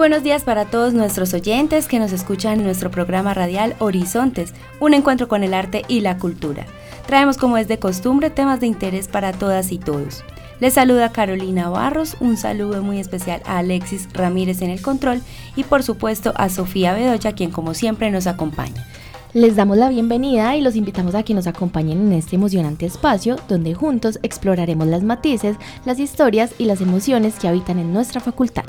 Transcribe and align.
Buenos 0.00 0.22
días 0.22 0.44
para 0.44 0.64
todos 0.64 0.94
nuestros 0.94 1.34
oyentes 1.34 1.86
que 1.86 1.98
nos 1.98 2.10
escuchan 2.12 2.58
en 2.58 2.64
nuestro 2.64 2.90
programa 2.90 3.34
radial 3.34 3.76
Horizontes, 3.80 4.54
un 4.80 4.94
encuentro 4.94 5.28
con 5.28 5.44
el 5.44 5.52
arte 5.52 5.82
y 5.88 6.00
la 6.00 6.16
cultura. 6.16 6.64
Traemos 7.06 7.36
como 7.36 7.58
es 7.58 7.68
de 7.68 7.78
costumbre 7.78 8.30
temas 8.30 8.60
de 8.60 8.66
interés 8.66 9.08
para 9.08 9.32
todas 9.32 9.72
y 9.72 9.78
todos. 9.78 10.24
Les 10.58 10.72
saluda 10.72 11.12
Carolina 11.12 11.68
Barros, 11.68 12.16
un 12.18 12.38
saludo 12.38 12.82
muy 12.82 12.98
especial 12.98 13.42
a 13.44 13.58
Alexis 13.58 14.08
Ramírez 14.14 14.62
en 14.62 14.70
el 14.70 14.80
control 14.80 15.20
y 15.54 15.64
por 15.64 15.82
supuesto 15.82 16.32
a 16.34 16.48
Sofía 16.48 16.94
Bedoya, 16.94 17.34
quien 17.34 17.50
como 17.50 17.74
siempre 17.74 18.10
nos 18.10 18.26
acompaña. 18.26 18.86
Les 19.34 19.54
damos 19.54 19.76
la 19.76 19.90
bienvenida 19.90 20.56
y 20.56 20.62
los 20.62 20.76
invitamos 20.76 21.14
a 21.14 21.24
que 21.24 21.34
nos 21.34 21.46
acompañen 21.46 22.00
en 22.06 22.14
este 22.14 22.36
emocionante 22.36 22.86
espacio 22.86 23.36
donde 23.48 23.74
juntos 23.74 24.18
exploraremos 24.22 24.86
las 24.86 25.02
matices, 25.02 25.56
las 25.84 25.98
historias 25.98 26.54
y 26.56 26.64
las 26.64 26.80
emociones 26.80 27.34
que 27.38 27.48
habitan 27.48 27.78
en 27.78 27.92
nuestra 27.92 28.22
facultad. 28.22 28.64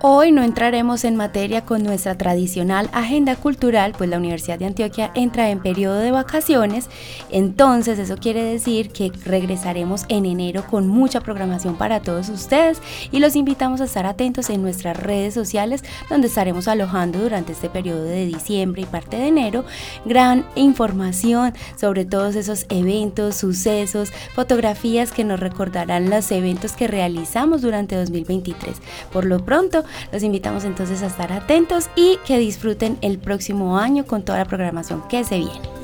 Hoy 0.00 0.30
no 0.30 0.44
entraremos 0.44 1.02
en 1.02 1.16
materia 1.16 1.64
con 1.64 1.82
nuestra 1.82 2.16
tradicional 2.16 2.88
agenda 2.92 3.34
cultural, 3.34 3.94
pues 3.98 4.08
la 4.08 4.18
Universidad 4.18 4.56
de 4.56 4.66
Antioquia 4.66 5.10
entra 5.16 5.50
en 5.50 5.58
periodo 5.58 5.98
de 5.98 6.12
vacaciones, 6.12 6.88
entonces 7.30 7.98
eso 7.98 8.16
quiere 8.16 8.44
decir 8.44 8.90
que 8.90 9.10
regresaremos 9.24 10.04
en 10.08 10.24
enero 10.24 10.64
con 10.70 10.86
mucha 10.86 11.20
programación 11.20 11.74
para 11.74 11.98
todos 11.98 12.28
ustedes 12.28 12.80
y 13.10 13.18
los 13.18 13.34
invitamos 13.34 13.80
a 13.80 13.86
estar 13.86 14.06
atentos 14.06 14.50
en 14.50 14.62
nuestras 14.62 14.96
redes 14.96 15.34
sociales 15.34 15.82
donde 16.08 16.28
estaremos 16.28 16.68
alojando 16.68 17.18
durante 17.18 17.50
este 17.50 17.68
periodo 17.68 18.04
de 18.04 18.24
diciembre 18.24 18.82
y 18.82 18.86
parte 18.86 19.16
de 19.16 19.26
enero 19.26 19.64
gran 20.04 20.46
información 20.54 21.54
sobre 21.74 22.04
todos 22.04 22.36
esos 22.36 22.66
eventos, 22.68 23.34
sucesos, 23.34 24.12
fotografías 24.36 25.10
que 25.10 25.24
nos 25.24 25.40
recordarán 25.40 26.08
los 26.08 26.30
eventos 26.30 26.74
que 26.74 26.86
realizamos 26.86 27.62
durante 27.62 27.96
2023. 27.96 28.76
Por 29.10 29.24
lo 29.24 29.44
pronto, 29.44 29.84
los 30.12 30.22
invitamos 30.22 30.64
entonces 30.64 31.02
a 31.02 31.06
estar 31.06 31.32
atentos 31.32 31.90
y 31.96 32.18
que 32.26 32.38
disfruten 32.38 32.98
el 33.00 33.18
próximo 33.18 33.78
año 33.78 34.06
con 34.06 34.24
toda 34.24 34.38
la 34.38 34.44
programación 34.44 35.02
que 35.08 35.24
se 35.24 35.38
viene. 35.38 35.78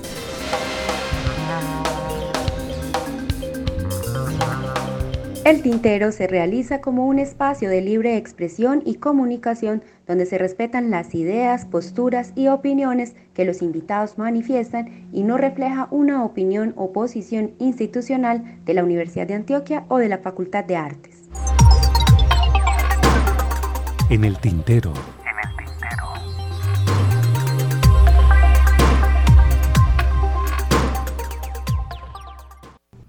El 5.44 5.60
tintero 5.60 6.10
se 6.10 6.26
realiza 6.26 6.80
como 6.80 7.06
un 7.06 7.18
espacio 7.18 7.68
de 7.68 7.82
libre 7.82 8.16
expresión 8.16 8.82
y 8.86 8.94
comunicación 8.94 9.82
donde 10.06 10.24
se 10.24 10.38
respetan 10.38 10.90
las 10.90 11.14
ideas, 11.14 11.66
posturas 11.66 12.32
y 12.34 12.48
opiniones 12.48 13.14
que 13.34 13.44
los 13.44 13.60
invitados 13.60 14.16
manifiestan 14.16 15.06
y 15.12 15.22
no 15.22 15.36
refleja 15.36 15.86
una 15.90 16.24
opinión 16.24 16.72
o 16.76 16.92
posición 16.92 17.52
institucional 17.58 18.58
de 18.64 18.72
la 18.72 18.84
Universidad 18.84 19.26
de 19.26 19.34
Antioquia 19.34 19.84
o 19.88 19.98
de 19.98 20.08
la 20.08 20.18
Facultad 20.18 20.64
de 20.64 20.76
Artes. 20.76 21.13
En 24.10 24.22
el 24.22 24.38
tintero. 24.38 24.92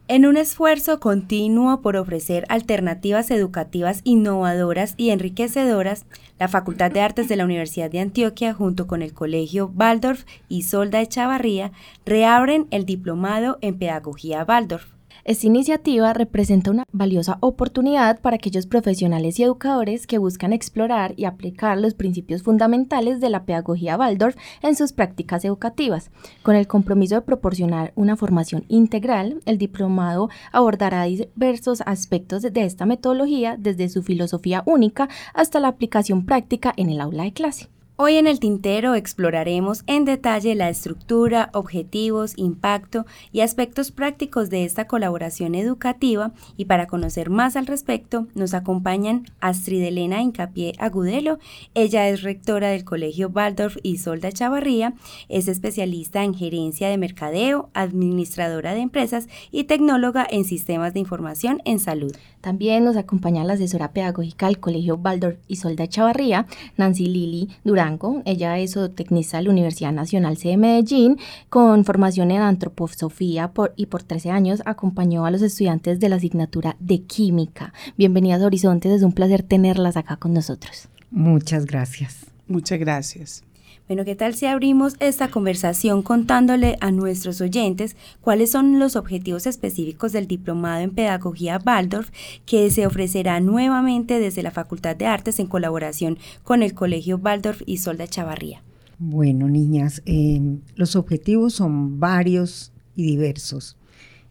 En 0.07 0.25
un 0.25 0.37
esfuerzo 0.37 1.01
continuo 1.01 1.81
por 1.81 1.97
ofrecer 1.97 2.45
alternativas 2.47 3.29
educativas 3.29 3.99
innovadoras 4.05 4.93
y 4.95 5.09
enriquecedoras, 5.09 6.05
la 6.39 6.47
Facultad 6.47 6.91
de 6.91 7.01
Artes 7.01 7.27
de 7.27 7.35
la 7.35 7.43
Universidad 7.43 7.91
de 7.91 7.99
Antioquia, 7.99 8.53
junto 8.53 8.87
con 8.87 9.01
el 9.01 9.13
Colegio 9.13 9.73
Waldorf 9.75 10.23
y 10.47 10.63
Solda 10.63 10.99
de 10.99 11.07
Chavarría, 11.07 11.73
reabren 12.05 12.67
el 12.71 12.85
diplomado 12.85 13.57
en 13.59 13.77
Pedagogía 13.77 14.45
Waldorf. 14.47 14.94
Esta 15.25 15.47
iniciativa 15.47 16.13
representa 16.13 16.69
una 16.69 16.83
valiosa 16.91 17.39
oportunidad 17.39 18.21
para 18.21 18.35
aquellos 18.35 18.67
profesionales 18.67 19.39
y 19.39 19.43
educadores 19.43 20.05
que 20.05 20.19
buscan 20.19 20.53
explorar 20.53 21.15
y 21.17 21.25
aplicar 21.25 21.79
los 21.79 21.95
principios 21.95 22.43
fundamentales 22.43 23.19
de 23.21 23.31
la 23.31 23.43
pedagogía 23.43 23.97
Waldorf 23.97 24.35
en 24.61 24.75
sus 24.75 24.93
prácticas 24.93 25.43
educativas. 25.43 26.11
Con 26.43 26.55
el 26.55 26.67
compromiso 26.67 27.15
de 27.15 27.23
proporcionar 27.23 27.91
una 27.95 28.15
formación 28.15 28.65
integral, 28.67 29.41
el 29.45 29.57
diplomado 29.57 30.29
abordará 30.51 31.05
diversos 31.05 31.81
aspectos 31.87 32.43
de 32.43 32.63
esta 32.63 32.85
metodología 32.85 33.57
desde 33.57 33.89
su 33.89 34.03
filosofía 34.03 34.61
única 34.67 35.09
hasta 35.33 35.59
la 35.59 35.69
aplicación 35.69 36.27
práctica 36.27 36.71
en 36.77 36.91
el 36.91 37.01
aula 37.01 37.23
de 37.23 37.33
clase. 37.33 37.74
Hoy 37.97 38.15
en 38.15 38.27
el 38.27 38.41
tintero 38.41 38.93
exploraremos 38.93 39.83
en 39.87 40.03
detalle 40.03 40.53
la 40.53 40.67
estructura, 40.67 41.49
objetivos, 41.53 42.33
impacto 42.35 43.05
y 43.31 43.39
aspectos 43.39 43.91
prácticos 43.91 44.49
de 44.49 44.65
esta 44.65 44.85
colaboración 44.85 45.55
educativa 45.55 46.33
y 46.57 46.65
para 46.65 46.87
conocer 46.87 47.29
más 47.29 47.55
al 47.55 47.67
respecto 47.67 48.27
nos 48.35 48.53
acompañan 48.53 49.27
Astrid 49.39 49.81
Elena 49.81 50.21
Incapié 50.21 50.73
Agudelo. 50.77 51.39
Ella 51.73 52.09
es 52.09 52.21
rectora 52.21 52.67
del 52.67 52.83
Colegio 52.83 53.29
Waldorf 53.29 53.77
y 53.81 53.97
Solda 53.99 54.29
Chavarría, 54.29 54.93
es 55.29 55.47
especialista 55.47 56.21
en 56.25 56.33
gerencia 56.33 56.89
de 56.89 56.97
mercadeo, 56.97 57.69
administradora 57.73 58.73
de 58.73 58.81
empresas 58.81 59.29
y 59.51 59.63
tecnóloga 59.63 60.27
en 60.29 60.43
sistemas 60.43 60.93
de 60.93 60.99
información 60.99 61.61
en 61.63 61.79
salud. 61.79 62.13
También 62.41 62.83
nos 62.83 62.97
acompaña 62.97 63.45
la 63.45 63.53
asesora 63.53 63.93
pedagógica 63.93 64.47
del 64.47 64.59
Colegio 64.59 64.99
Waldorf 65.01 65.37
y 65.47 65.55
Solda 65.55 65.87
Chavarría, 65.87 66.45
Nancy 66.75 67.05
Lili 67.05 67.49
Durán 67.63 67.84
ella 68.25 68.57
es 68.57 68.73
zootecnista 68.73 69.37
de 69.37 69.43
la 69.43 69.49
Universidad 69.51 69.91
Nacional 69.91 70.37
C 70.37 70.49
de 70.49 70.57
Medellín, 70.57 71.17
con 71.49 71.85
formación 71.85 72.31
en 72.31 72.41
antroposofía 72.41 73.51
y 73.75 73.85
por 73.85 74.03
13 74.03 74.31
años 74.31 74.61
acompañó 74.65 75.25
a 75.25 75.31
los 75.31 75.41
estudiantes 75.41 75.99
de 75.99 76.09
la 76.09 76.15
asignatura 76.15 76.75
de 76.79 77.03
química. 77.03 77.73
Bienvenidas 77.97 78.41
a 78.41 78.47
Horizontes, 78.47 78.91
es 78.91 79.03
un 79.03 79.13
placer 79.13 79.43
tenerlas 79.43 79.97
acá 79.97 80.17
con 80.17 80.33
nosotros. 80.33 80.89
Muchas 81.11 81.65
gracias. 81.65 82.25
Muchas 82.47 82.79
gracias. 82.79 83.43
Bueno, 83.87 84.03
¿qué 84.03 84.15
tal 84.15 84.33
si 84.33 84.47
abrimos 84.47 84.95
esta 84.99 85.27
conversación 85.27 86.01
contándole 86.01 86.75
a 86.81 86.89
nuestros 86.89 87.39
oyentes 87.39 87.95
cuáles 88.19 88.49
son 88.49 88.79
los 88.79 88.95
objetivos 88.95 89.45
específicos 89.45 90.11
del 90.11 90.25
diplomado 90.25 90.81
en 90.81 90.89
Pedagogía 90.89 91.61
Waldorf 91.63 92.09
que 92.47 92.71
se 92.71 92.87
ofrecerá 92.87 93.39
nuevamente 93.41 94.19
desde 94.19 94.41
la 94.41 94.49
Facultad 94.49 94.95
de 94.95 95.05
Artes 95.05 95.39
en 95.39 95.45
colaboración 95.45 96.17
con 96.41 96.63
el 96.63 96.73
Colegio 96.73 97.17
Waldorf 97.17 97.61
y 97.67 97.77
Solda 97.77 98.07
Chavarría? 98.07 98.63
Bueno, 98.97 99.47
niñas, 99.49 100.01
eh, 100.07 100.41
los 100.75 100.95
objetivos 100.95 101.53
son 101.53 101.99
varios 101.99 102.73
y 102.95 103.05
diversos. 103.05 103.77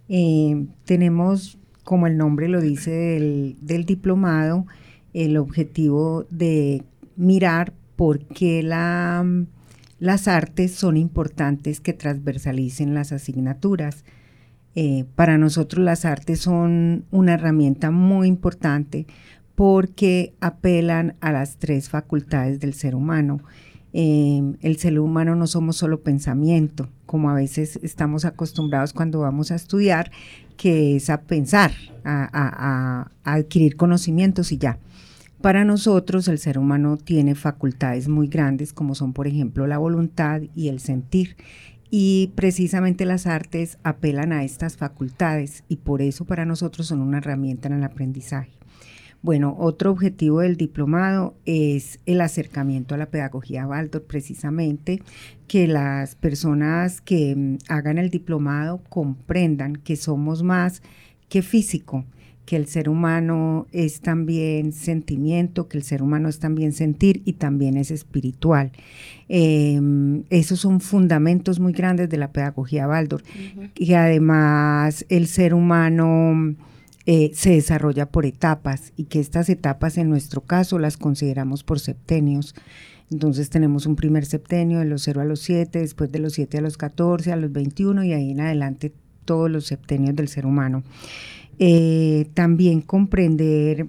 Eh, 0.08 0.66
tenemos, 0.84 1.58
como 1.84 2.08
el 2.08 2.16
nombre 2.16 2.48
lo 2.48 2.60
dice 2.60 2.90
del, 2.90 3.56
del 3.60 3.84
diplomado, 3.84 4.66
el 5.12 5.36
objetivo 5.36 6.26
de 6.28 6.82
mirar 7.14 7.72
por 7.96 8.20
qué 8.26 8.62
las 8.62 10.28
artes 10.28 10.74
son 10.74 10.96
importantes 10.96 11.80
que 11.80 11.92
transversalicen 11.92 12.94
las 12.94 13.12
asignaturas. 13.12 14.04
Eh, 14.74 15.04
para 15.14 15.38
nosotros 15.38 15.84
las 15.84 16.04
artes 16.04 16.40
son 16.40 17.04
una 17.10 17.34
herramienta 17.34 17.90
muy 17.90 18.26
importante 18.26 19.06
porque 19.54 20.34
apelan 20.40 21.14
a 21.20 21.30
las 21.30 21.58
tres 21.58 21.88
facultades 21.88 22.58
del 22.58 22.74
ser 22.74 22.96
humano. 22.96 23.40
Eh, 23.92 24.42
el 24.62 24.76
ser 24.78 24.98
humano 24.98 25.36
no 25.36 25.46
somos 25.46 25.76
solo 25.76 26.02
pensamiento, 26.02 26.88
como 27.06 27.30
a 27.30 27.34
veces 27.34 27.78
estamos 27.84 28.24
acostumbrados 28.24 28.92
cuando 28.92 29.20
vamos 29.20 29.52
a 29.52 29.54
estudiar, 29.54 30.10
que 30.56 30.96
es 30.96 31.10
a 31.10 31.20
pensar, 31.22 31.70
a 32.04 33.10
adquirir 33.22 33.76
conocimientos 33.76 34.50
y 34.50 34.58
ya. 34.58 34.78
Para 35.44 35.66
nosotros 35.66 36.26
el 36.28 36.38
ser 36.38 36.58
humano 36.58 36.96
tiene 36.96 37.34
facultades 37.34 38.08
muy 38.08 38.28
grandes 38.28 38.72
como 38.72 38.94
son 38.94 39.12
por 39.12 39.26
ejemplo 39.26 39.66
la 39.66 39.76
voluntad 39.76 40.40
y 40.54 40.68
el 40.68 40.80
sentir. 40.80 41.36
Y 41.90 42.32
precisamente 42.34 43.04
las 43.04 43.26
artes 43.26 43.76
apelan 43.82 44.32
a 44.32 44.42
estas 44.42 44.78
facultades 44.78 45.62
y 45.68 45.76
por 45.76 46.00
eso 46.00 46.24
para 46.24 46.46
nosotros 46.46 46.86
son 46.86 47.02
una 47.02 47.18
herramienta 47.18 47.68
en 47.68 47.74
el 47.74 47.84
aprendizaje. 47.84 48.52
Bueno, 49.20 49.54
otro 49.58 49.90
objetivo 49.90 50.40
del 50.40 50.56
diplomado 50.56 51.34
es 51.44 52.00
el 52.06 52.22
acercamiento 52.22 52.94
a 52.94 52.98
la 52.98 53.10
pedagogía 53.10 53.66
Waldorf, 53.66 54.06
precisamente 54.06 55.02
que 55.46 55.68
las 55.68 56.14
personas 56.14 57.02
que 57.02 57.36
mm, 57.36 57.58
hagan 57.68 57.98
el 57.98 58.08
diplomado 58.08 58.82
comprendan 58.88 59.76
que 59.76 59.96
somos 59.96 60.42
más 60.42 60.80
que 61.28 61.42
físico, 61.42 62.06
que 62.44 62.56
el 62.56 62.66
ser 62.66 62.88
humano 62.88 63.66
es 63.72 64.00
también 64.00 64.72
sentimiento, 64.72 65.68
que 65.68 65.78
el 65.78 65.84
ser 65.84 66.02
humano 66.02 66.28
es 66.28 66.38
también 66.38 66.72
sentir 66.72 67.22
y 67.24 67.34
también 67.34 67.76
es 67.76 67.90
espiritual. 67.90 68.72
Em, 69.28 70.24
esos 70.30 70.60
son 70.60 70.80
fundamentos 70.80 71.58
muy 71.58 71.72
grandes 71.72 72.08
de 72.10 72.18
la 72.18 72.32
pedagogía 72.32 72.86
Baldor. 72.86 73.22
Y 73.76 73.94
además 73.94 75.06
el 75.08 75.26
ser 75.26 75.54
humano 75.54 76.54
eh, 77.06 77.30
se 77.34 77.50
desarrolla 77.50 78.06
por 78.06 78.26
etapas 78.26 78.92
y 78.96 79.04
que 79.04 79.20
estas 79.20 79.48
etapas 79.48 79.96
en 79.98 80.10
nuestro 80.10 80.42
caso 80.42 80.78
las 80.78 80.96
consideramos 80.96 81.64
por 81.64 81.80
septenios. 81.80 82.54
Entonces 83.10 83.50
tenemos 83.50 83.86
un 83.86 83.96
primer 83.96 84.26
septenio 84.26 84.78
de 84.80 84.86
los 84.86 85.02
0 85.02 85.20
a 85.20 85.24
los 85.24 85.40
7, 85.40 85.78
después 85.78 86.10
de 86.10 86.18
los 86.18 86.34
7 86.34 86.58
a 86.58 86.60
los 86.60 86.76
14, 86.76 87.32
a 87.32 87.36
los 87.36 87.52
21 87.52 88.04
y 88.04 88.12
ahí 88.12 88.30
en 88.30 88.40
adelante 88.40 88.92
todos 89.24 89.50
los 89.50 89.66
septenios 89.66 90.14
del 90.16 90.28
ser 90.28 90.46
humano. 90.46 90.82
Eh, 91.58 92.28
también 92.34 92.80
comprender 92.80 93.88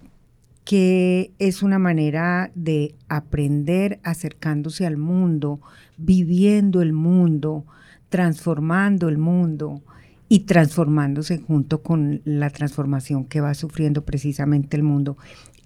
que 0.66 1.32
es 1.38 1.62
una 1.62 1.80
manera 1.80 2.52
de 2.56 2.96
aprender 3.08 4.00
acercándose 4.04 4.86
al 4.86 4.98
mundo, 4.98 5.62
viviendo 5.98 6.82
el 6.82 6.92
mundo, 6.92 7.66
transformando 8.10 9.08
el 9.08 9.18
mundo 9.18 9.84
y 10.28 10.40
transformándose 10.42 11.38
junto 11.38 11.84
con 11.84 12.22
la 12.26 12.50
transformación 12.50 13.26
que 13.26 13.42
va 13.42 13.54
sufriendo 13.54 14.04
precisamente 14.04 14.76
el 14.76 14.84
mundo. 14.84 15.18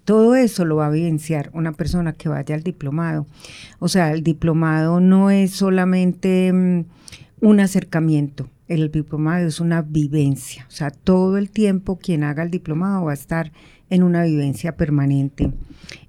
Todo 0.04 0.36
eso 0.36 0.66
lo 0.66 0.78
va 0.78 0.88
a 0.88 0.92
vivenciar 0.92 1.50
una 1.54 1.72
persona 1.72 2.13
que 2.13 2.30
vaya 2.30 2.56
al 2.56 2.63
diplomado. 2.63 3.25
O 3.80 3.88
sea, 3.88 4.12
el 4.12 4.24
diplomado 4.24 5.00
no 5.00 5.30
es 5.30 5.52
solamente 5.52 6.52
mm, 6.52 6.86
un 7.42 7.60
acercamiento, 7.60 8.50
el 8.69 8.89
diplomado 8.92 9.48
es 9.48 9.60
una 9.60 9.81
vivencia. 9.81 10.66
O 10.68 10.71
sea, 10.71 10.92
todo 10.92 11.38
el 11.38 11.50
tiempo 11.50 11.98
quien 11.98 12.24
haga 12.24 12.44
el 12.44 12.51
diplomado 12.51 13.06
va 13.06 13.12
a 13.12 13.16
estar 13.16 13.51
en 13.89 14.04
una 14.04 14.24
vivencia 14.24 14.77
permanente. 14.77 15.51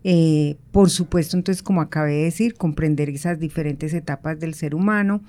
Eh, 0.04 0.58
por 0.70 0.90
supuesto, 0.90 1.36
entonces, 1.36 1.62
como 1.62 1.80
acabé 1.80 2.12
de 2.12 2.24
decir, 2.24 2.54
comprender 2.54 3.08
esas 3.08 3.40
diferentes 3.40 3.94
etapas 3.94 4.38
del 4.38 4.54
ser 4.54 4.74
humano 4.74 5.22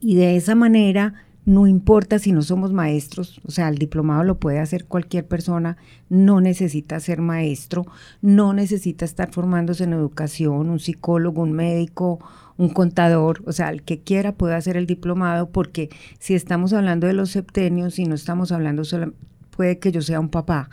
y 0.00 0.14
de 0.14 0.36
esa 0.36 0.54
manera 0.54 1.24
no 1.48 1.66
importa 1.66 2.18
si 2.18 2.32
no 2.32 2.42
somos 2.42 2.74
maestros, 2.74 3.40
o 3.46 3.50
sea, 3.50 3.70
el 3.70 3.78
diplomado 3.78 4.22
lo 4.22 4.38
puede 4.38 4.58
hacer 4.58 4.84
cualquier 4.84 5.26
persona, 5.26 5.78
no 6.10 6.42
necesita 6.42 7.00
ser 7.00 7.22
maestro, 7.22 7.86
no 8.20 8.52
necesita 8.52 9.06
estar 9.06 9.32
formándose 9.32 9.84
en 9.84 9.94
educación, 9.94 10.68
un 10.68 10.78
psicólogo, 10.78 11.40
un 11.40 11.52
médico, 11.52 12.18
un 12.58 12.68
contador, 12.68 13.42
o 13.46 13.52
sea, 13.52 13.70
el 13.70 13.82
que 13.82 14.00
quiera 14.00 14.32
puede 14.32 14.54
hacer 14.54 14.76
el 14.76 14.86
diplomado, 14.86 15.48
porque 15.50 15.88
si 16.18 16.34
estamos 16.34 16.72
hablando 16.72 17.06
de 17.06 17.14
los 17.14 17.30
septenios 17.30 17.98
y 17.98 18.04
no 18.04 18.14
estamos 18.14 18.52
hablando 18.52 18.84
solo, 18.84 19.14
puede 19.56 19.78
que 19.78 19.92
yo 19.92 20.02
sea 20.02 20.20
un 20.20 20.28
papá, 20.28 20.68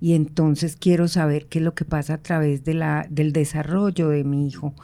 y 0.00 0.14
entonces 0.14 0.76
quiero 0.76 1.08
saber 1.08 1.46
qué 1.46 1.58
es 1.58 1.64
lo 1.64 1.74
que 1.74 1.84
pasa 1.84 2.14
a 2.14 2.18
través 2.18 2.64
de 2.64 2.74
la, 2.74 3.06
del 3.10 3.32
desarrollo 3.32 4.08
de 4.08 4.24
mi 4.24 4.46
hijo. 4.46 4.74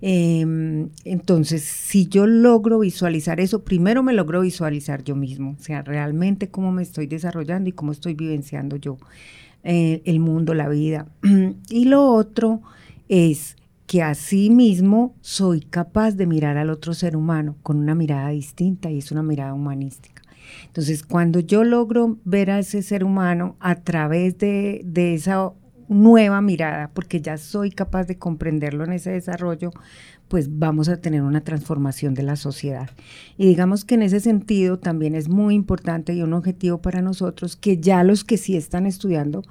Em, 0.00 0.90
entonces, 1.04 1.62
si 1.62 2.06
yo 2.06 2.26
logro 2.26 2.78
visualizar 2.78 3.40
eso, 3.40 3.64
primero 3.64 4.02
me 4.02 4.12
logro 4.12 4.40
visualizar 4.40 5.02
yo 5.02 5.16
mismo, 5.16 5.56
o 5.58 5.62
sea, 5.62 5.82
realmente 5.82 6.48
cómo 6.48 6.72
me 6.72 6.82
estoy 6.82 7.06
desarrollando 7.06 7.68
y 7.68 7.72
cómo 7.72 7.92
estoy 7.92 8.14
vivenciando 8.14 8.76
yo 8.76 8.96
eh, 9.64 10.02
el 10.04 10.20
mundo, 10.20 10.54
la 10.54 10.68
vida. 10.68 11.06
Y 11.68 11.84
lo 11.86 12.06
otro 12.06 12.62
es 13.08 13.56
que 13.90 14.04
así 14.04 14.50
mismo 14.50 15.16
soy 15.20 15.62
capaz 15.62 16.12
de 16.12 16.24
mirar 16.24 16.56
al 16.56 16.70
otro 16.70 16.94
ser 16.94 17.16
humano 17.16 17.56
con 17.64 17.76
una 17.76 17.96
mirada 17.96 18.28
distinta 18.28 18.88
y 18.88 18.98
es 18.98 19.10
una 19.10 19.24
mirada 19.24 19.52
humanística. 19.52 20.22
Entonces, 20.66 21.02
cuando 21.02 21.40
yo 21.40 21.64
logro 21.64 22.16
ver 22.24 22.52
a 22.52 22.60
ese 22.60 22.82
ser 22.82 23.02
humano 23.02 23.56
a 23.58 23.74
través 23.82 24.38
de, 24.38 24.84
esa 24.94 25.50
nueva 25.88 26.40
mirada, 26.40 26.92
porque 26.94 27.20
ya 27.20 27.36
soy 27.36 27.72
capaz 27.72 28.04
de 28.04 28.16
comprenderlo 28.16 28.84
en 28.84 28.92
ese 28.92 29.10
desarrollo, 29.10 29.72
pues 30.28 30.56
vamos 30.56 30.88
a 30.88 30.98
tener 30.98 31.22
una 31.22 31.40
transformación 31.40 32.14
de 32.14 32.22
la 32.22 32.36
sociedad. 32.36 32.90
Y 33.36 33.48
digamos 33.48 33.84
que 33.84 33.96
en 33.96 34.02
ese 34.02 34.20
sentido 34.20 34.78
también 34.78 35.16
es 35.16 35.28
muy 35.28 35.56
importante 35.56 36.14
y 36.14 36.22
un 36.22 36.34
objetivo 36.34 36.80
para 36.80 37.02
nosotros 37.02 37.56
que 37.56 37.80
ya 37.80 38.04
los 38.04 38.22
que 38.22 38.36
sí 38.36 38.56
están 38.56 38.86
estudiando 38.86 39.42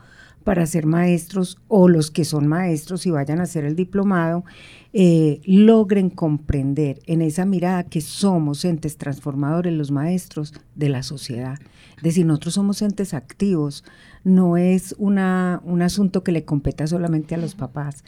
para 0.43 0.65
ser 0.65 0.85
maestros 0.85 1.57
o 1.67 1.87
los 1.87 2.11
que 2.11 2.25
son 2.25 2.47
maestros 2.47 3.05
y 3.05 3.11
vayan 3.11 3.39
a 3.39 3.43
hacer 3.43 3.65
el 3.65 3.75
diplomado, 3.75 4.43
eh, 4.91 5.41
logren 5.45 6.09
comprender 6.09 6.99
en 7.05 7.21
esa 7.21 7.45
mirada 7.45 7.83
que 7.83 8.01
somos 8.01 8.65
entes 8.65 8.97
transformadores, 8.97 9.73
los 9.73 9.91
maestros 9.91 10.53
de 10.75 10.89
la 10.89 11.03
sociedad. 11.03 11.59
Es 11.97 12.03
decir, 12.03 12.25
nosotros 12.25 12.55
somos 12.55 12.81
entes 12.81 13.13
activos, 13.13 13.83
no 14.23 14.57
es 14.57 14.95
una, 14.97 15.61
un 15.65 15.81
asunto 15.81 16.23
que 16.23 16.31
le 16.31 16.45
compete 16.45 16.87
solamente 16.87 17.35
a 17.35 17.37
los 17.37 17.55
papás, 17.55 18.03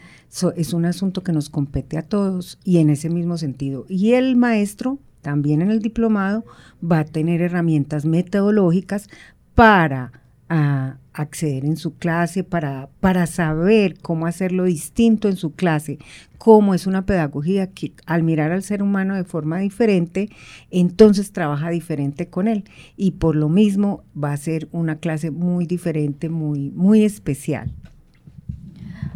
es 0.55 0.73
un 0.73 0.85
asunto 0.85 1.23
que 1.23 1.33
nos 1.33 1.49
compete 1.49 1.97
a 1.97 2.03
todos 2.03 2.57
y 2.63 2.77
en 2.77 2.89
ese 2.89 3.09
mismo 3.09 3.37
sentido. 3.37 3.85
Y 3.89 4.13
el 4.13 4.37
maestro, 4.37 4.97
también 5.21 5.61
en 5.61 5.69
el 5.69 5.79
diplomado, 5.79 6.45
va 6.83 6.99
a 6.99 7.05
tener 7.05 7.41
herramientas 7.41 8.05
metodológicas 8.05 9.09
para 9.53 10.13
a 10.49 10.97
acceder 11.13 11.65
en 11.65 11.77
su 11.77 11.95
clase, 11.95 12.43
para, 12.43 12.89
para 12.99 13.27
saber 13.27 13.99
cómo 13.99 14.25
hacerlo 14.25 14.65
distinto 14.65 15.27
en 15.27 15.35
su 15.35 15.53
clase, 15.53 15.99
cómo 16.37 16.73
es 16.73 16.87
una 16.87 17.05
pedagogía 17.05 17.67
que 17.67 17.93
al 18.05 18.23
mirar 18.23 18.51
al 18.51 18.63
ser 18.63 18.81
humano 18.81 19.15
de 19.15 19.23
forma 19.23 19.59
diferente, 19.59 20.29
entonces 20.69 21.31
trabaja 21.31 21.69
diferente 21.69 22.27
con 22.27 22.47
él 22.47 22.63
y 22.97 23.11
por 23.11 23.35
lo 23.35 23.49
mismo 23.49 24.03
va 24.21 24.33
a 24.33 24.37
ser 24.37 24.67
una 24.71 24.97
clase 24.97 25.31
muy 25.31 25.65
diferente, 25.65 26.29
muy, 26.29 26.71
muy 26.71 27.03
especial. 27.03 27.71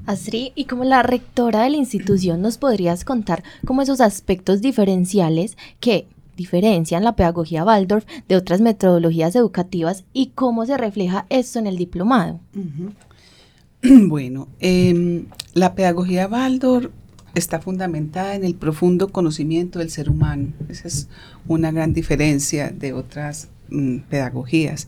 Astrid, 0.05 0.51
y 0.53 0.65
como 0.65 0.83
la 0.83 1.01
rectora 1.01 1.63
de 1.63 1.71
la 1.71 1.77
institución, 1.77 2.41
¿nos 2.41 2.59
podrías 2.59 3.03
contar 3.03 3.43
cómo 3.65 3.81
esos 3.81 4.01
aspectos 4.01 4.61
diferenciales 4.61 5.57
que 5.79 6.07
diferencian 6.35 7.03
la 7.03 7.15
pedagogía 7.15 7.63
Waldorf 7.63 8.05
de 8.27 8.35
otras 8.35 8.61
metodologías 8.61 9.35
educativas 9.35 10.03
y 10.13 10.27
cómo 10.35 10.65
se 10.65 10.77
refleja 10.77 11.25
esto 11.29 11.59
en 11.59 11.67
el 11.67 11.77
diplomado. 11.77 12.39
Bueno, 14.07 14.47
em, 14.59 15.25
la 15.53 15.75
pedagogía 15.75 16.27
Waldorf 16.27 16.89
está 17.35 17.59
fundamentada 17.61 18.35
en 18.35 18.43
el 18.43 18.55
profundo 18.55 19.09
conocimiento 19.09 19.79
del 19.79 19.91
ser 19.91 20.09
humano. 20.09 20.53
Esa 20.69 20.87
es 20.87 21.07
una 21.47 21.71
gran 21.71 21.93
diferencia 21.93 22.69
de 22.69 22.93
otras 22.93 23.49
mm, 23.69 23.99
pedagogías. 24.09 24.87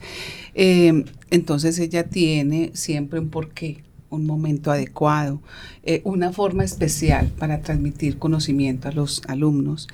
Em, 0.56 1.04
entonces 1.30 1.78
ella 1.80 2.06
tiene 2.06 2.72
siempre 2.74 3.20
un 3.20 3.30
porqué, 3.30 3.84
un 4.10 4.26
momento 4.26 4.72
adecuado, 4.72 5.42
eh, 5.84 6.02
una 6.06 6.32
forma 6.32 6.64
especial 6.64 7.28
para 7.38 7.62
transmitir 7.62 8.18
conocimiento 8.18 8.88
a 8.88 8.94
los 8.94 9.22
alumnos. 9.28 9.88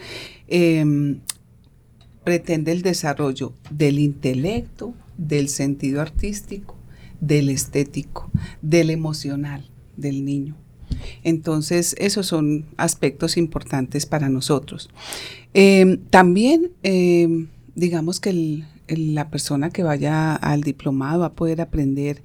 Em, 0.48 1.20
pretende 2.24 2.72
el 2.72 2.82
desarrollo 2.82 3.54
del 3.70 4.00
intelecto, 4.00 4.94
del 5.18 5.50
sentido 5.50 6.02
artístico, 6.02 6.76
del 7.20 7.50
estético, 7.50 8.30
del 8.62 8.90
emocional 8.90 9.66
del 9.98 10.26
niño. 10.26 10.56
Entonces, 11.24 11.96
esos 12.00 12.28
son 12.28 12.66
aspectos 12.78 13.38
importantes 13.38 14.06
para 14.06 14.30
nosotros. 14.30 14.90
Em, 15.54 15.98
también, 16.10 16.72
em, 16.84 17.48
digamos 17.76 18.20
que 18.20 18.64
la 18.88 19.30
persona 19.30 19.70
que 19.70 19.84
vaya 19.84 20.36
al 20.36 20.62
diplomado 20.62 21.22
va 21.22 21.28
a 21.28 21.34
poder 21.34 21.62
aprender 21.62 22.22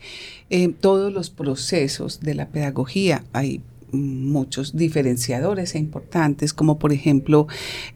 em, 0.50 0.73
todos 0.73 1.12
los 1.12 1.31
procesos 1.31 2.21
de 2.21 2.35
la 2.35 2.49
pedagogía. 2.49 3.25
Hay 3.33 3.62
muchos 3.92 4.76
diferenciadores 4.76 5.75
e 5.75 5.78
importantes, 5.78 6.52
como 6.52 6.78
por 6.78 6.92
ejemplo 6.92 7.47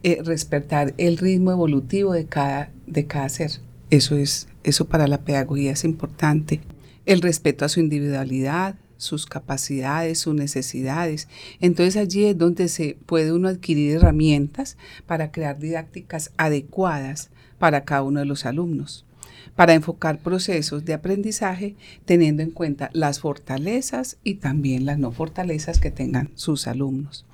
eh, 0.03 0.19
respetar 0.23 0.93
el 0.97 1.17
ritmo 1.17 1.51
evolutivo 1.51 2.13
de 2.13 2.25
cada, 2.25 2.71
de 2.87 3.05
cada 3.05 3.29
ser. 3.29 3.51
Eso, 3.89 4.15
es, 4.15 4.47
eso 4.63 4.85
para 4.85 5.07
la 5.07 5.21
pedagogía 5.21 5.71
es 5.71 5.83
importante. 5.83 6.61
El 7.05 7.21
respeto 7.21 7.65
a 7.65 7.69
su 7.69 7.79
individualidad, 7.79 8.75
sus 8.97 9.25
capacidades, 9.25 10.19
sus 10.19 10.33
necesidades. 10.33 11.27
Entonces 11.59 11.97
allí 11.97 12.25
es 12.25 12.37
donde 12.37 12.69
se 12.69 12.97
puede 13.05 13.33
uno 13.33 13.49
adquirir 13.49 13.97
herramientas 13.97 14.77
para 15.05 15.31
crear 15.31 15.59
didácticas 15.59 16.31
adecuadas 16.37 17.29
para 17.59 17.83
cada 17.83 18.03
uno 18.03 18.21
de 18.21 18.25
los 18.25 18.45
alumnos 18.45 19.05
para 19.55 19.73
enfocar 19.73 20.19
procesos 20.19 20.85
de 20.85 20.93
aprendizaje 20.93 21.75
teniendo 22.05 22.43
en 22.43 22.51
cuenta 22.51 22.89
las 22.93 23.19
fortalezas 23.19 24.17
y 24.23 24.35
también 24.35 24.85
las 24.85 24.97
no 24.99 25.11
fortalezas 25.11 25.79
que 25.79 25.91
tengan 25.91 26.29
sus 26.35 26.67
alumnos. 26.67 27.25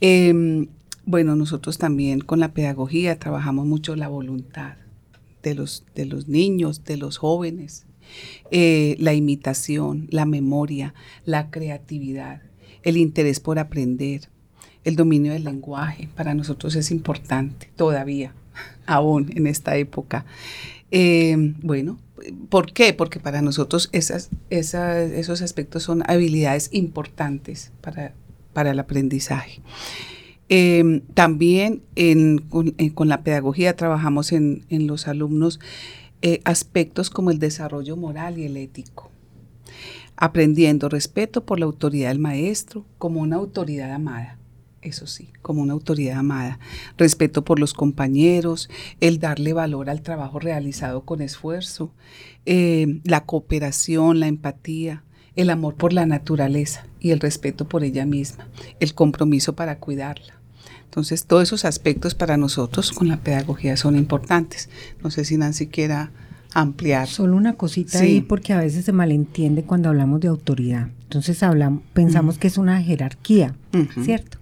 Em, 0.00 0.68
bueno, 1.04 1.36
nosotros 1.36 1.78
también 1.78 2.20
con 2.20 2.38
la 2.38 2.52
pedagogía 2.52 3.18
trabajamos 3.18 3.66
mucho 3.66 3.96
la 3.96 4.08
voluntad 4.08 4.74
de 5.42 5.54
los, 5.54 5.84
de 5.94 6.06
los 6.06 6.28
niños, 6.28 6.84
de 6.84 6.96
los 6.96 7.16
jóvenes, 7.16 7.86
eh, 8.50 8.96
la 8.98 9.14
imitación, 9.14 10.08
la 10.10 10.24
memoria, 10.24 10.94
la 11.24 11.50
creatividad, 11.50 12.42
el 12.82 12.96
interés 12.96 13.40
por 13.40 13.58
aprender, 13.58 14.28
el 14.84 14.96
dominio 14.96 15.32
del 15.32 15.44
lenguaje. 15.44 16.08
Para 16.14 16.34
nosotros 16.34 16.74
es 16.76 16.90
importante 16.90 17.70
todavía, 17.76 18.32
aún 18.86 19.30
en 19.34 19.46
esta 19.46 19.76
época. 19.76 20.24
Eh, 20.90 21.36
bueno, 21.62 21.98
¿por 22.48 22.72
qué? 22.72 22.92
Porque 22.92 23.20
para 23.20 23.42
nosotros 23.42 23.90
esos 23.92 25.42
aspectos 25.42 25.82
son 25.82 26.02
habilidades 26.06 26.70
importantes 26.72 27.72
para, 27.80 28.14
para 28.52 28.70
el 28.70 28.78
aprendizaje. 28.78 29.60
Eh, 30.50 31.02
también 31.12 31.82
con, 32.48 33.08
la 33.08 33.22
pedagogía 33.22 33.76
trabajamos 33.76 34.32
en, 34.32 34.64
los 34.70 35.06
alumnos 35.06 35.60
eh, 36.22 36.40
aspectos 36.44 37.10
como 37.10 37.30
el 37.30 37.38
desarrollo 37.38 37.96
moral 37.96 38.38
y 38.38 38.44
el 38.44 38.56
ético, 38.56 39.10
aprendiendo 40.16 40.88
respeto 40.88 41.44
por 41.44 41.60
la 41.60 41.66
autoridad 41.66 42.08
del 42.08 42.18
maestro 42.18 42.86
como 42.96 43.20
una 43.20 43.36
autoridad 43.36 43.92
amada, 43.92 44.37
eso 44.82 45.06
sí, 45.06 45.30
como 45.42 45.62
una 45.62 45.72
autoridad 45.72 46.18
amada, 46.18 46.58
respeto 46.96 47.44
por 47.44 47.58
los 47.58 47.74
compañeros, 47.74 48.70
el 49.00 49.18
darle 49.18 49.52
valor 49.52 49.90
al 49.90 50.02
trabajo 50.02 50.38
realizado 50.38 51.02
con 51.02 51.20
esfuerzo, 51.20 51.92
eh, 52.46 53.00
la 53.04 53.24
cooperación, 53.24 54.20
la 54.20 54.28
empatía, 54.28 55.02
el 55.36 55.50
amor 55.50 55.74
por 55.74 55.92
la 55.92 56.06
naturaleza 56.06 56.86
y 57.00 57.10
el 57.10 57.20
respeto 57.20 57.68
por 57.68 57.84
ella 57.84 58.06
misma, 58.06 58.48
el 58.80 58.94
compromiso 58.94 59.54
para 59.54 59.78
cuidarla. 59.78 60.34
Entonces, 60.84 61.26
todos 61.26 61.44
esos 61.44 61.64
aspectos 61.64 62.14
para 62.14 62.36
nosotros 62.36 62.92
con 62.92 63.08
la 63.08 63.18
pedagogía 63.18 63.76
son 63.76 63.94
importantes. 63.94 64.70
No 65.02 65.10
sé 65.10 65.24
si 65.24 65.36
Nancy 65.36 65.66
quiera 65.66 66.10
ampliar. 66.54 67.08
Solo 67.08 67.36
una 67.36 67.54
cosita 67.54 68.00
ahí, 68.00 68.20
porque 68.20 68.52
a 68.52 68.58
veces 68.58 68.86
se 68.86 68.92
malentiende 68.92 69.62
cuando 69.62 69.90
hablamos 69.90 70.20
de 70.20 70.28
autoridad. 70.28 70.88
Entonces 71.02 71.42
hablamos, 71.42 71.82
pensamos 71.92 72.38
que 72.38 72.48
es 72.48 72.58
una 72.58 72.82
jerarquía, 72.82 73.54
¿cierto? 74.02 74.37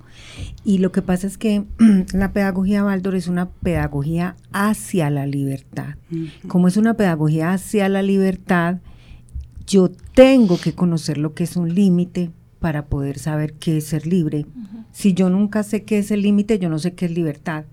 Y 0.64 0.78
lo 0.78 0.93
que 0.93 1.02
pasa 1.02 1.26
es 1.26 1.38
que 1.38 1.64
la 2.12 2.33
pedagogía 2.33 2.83
Baldor 2.83 3.14
es 3.14 3.28
una 3.28 3.49
pedagogía 3.50 4.37
hacia 4.52 5.11
la 5.11 5.26
libertad. 5.26 5.97
Como 6.49 6.69
es 6.69 6.76
una 6.76 6.95
pedagogía 6.95 7.52
hacia 7.52 7.88
la 7.88 8.02
libertad, 8.02 8.78
yo 9.66 9.90
tengo 10.14 10.59
que 10.59 10.75
conocer 10.75 11.19
lo 11.19 11.35
que 11.35 11.45
es 11.45 11.57
un 11.57 11.75
límite 11.75 12.31
para 12.61 12.87
poder 12.87 13.19
saber 13.19 13.55
qué 13.55 13.78
es 13.78 13.87
ser 13.87 14.07
libre. 14.07 14.47
Si 14.93 15.12
yo 15.14 15.28
nunca 15.31 15.62
sé 15.62 15.85
qué 15.85 15.99
es 15.99 16.11
el 16.11 16.23
límite, 16.23 16.59
yo 16.59 16.69
no 16.69 16.78
sé 16.78 16.95
qué 16.95 17.07
es 17.07 17.12
libertad. 17.12 17.64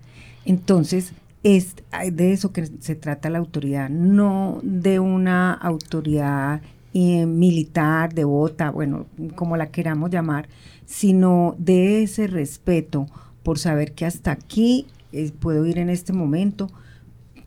Entonces, 0.45 1.13
es 1.43 1.75
de 2.11 2.33
eso 2.33 2.53
que 2.53 2.69
se 2.79 2.95
trata 2.95 3.29
la 3.29 3.39
autoridad, 3.39 3.89
no 3.89 4.59
de 4.63 4.99
una 4.99 5.53
autoridad 5.53 6.61
eh, 6.95 7.25
militar, 7.25 8.13
devota, 8.13 8.69
bueno, 8.69 9.07
como 9.33 9.57
la 9.57 9.71
queramos 9.71 10.11
llamar, 10.11 10.47
sino 10.85 11.55
de 11.57 12.03
ese 12.03 12.27
respeto 12.27 13.07
por 13.41 13.57
saber 13.57 13.93
que 13.93 14.05
hasta 14.05 14.31
aquí 14.31 14.85
eh, 15.11 15.31
puedo 15.39 15.65
ir 15.65 15.79
en 15.79 15.89
este 15.89 16.13
momento, 16.13 16.69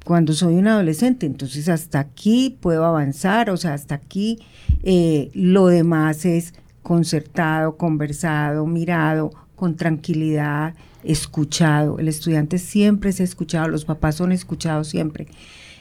cuando 0.04 0.32
soy 0.32 0.56
un 0.56 0.66
adolescente, 0.66 1.26
entonces 1.26 1.68
hasta 1.68 2.00
aquí 2.00 2.58
puedo 2.60 2.84
avanzar, 2.84 3.50
o 3.50 3.56
sea, 3.56 3.74
hasta 3.74 3.94
aquí 3.94 4.40
eh, 4.82 5.30
lo 5.32 5.68
demás 5.68 6.24
es 6.24 6.54
concertado, 6.82 7.76
conversado, 7.76 8.66
mirado, 8.66 9.30
con 9.54 9.76
tranquilidad, 9.76 10.74
escuchado. 11.04 12.00
El 12.00 12.08
estudiante 12.08 12.58
siempre 12.58 13.10
es 13.10 13.20
escuchado, 13.20 13.68
los 13.68 13.84
papás 13.84 14.16
son 14.16 14.32
escuchados 14.32 14.88
siempre. 14.88 15.28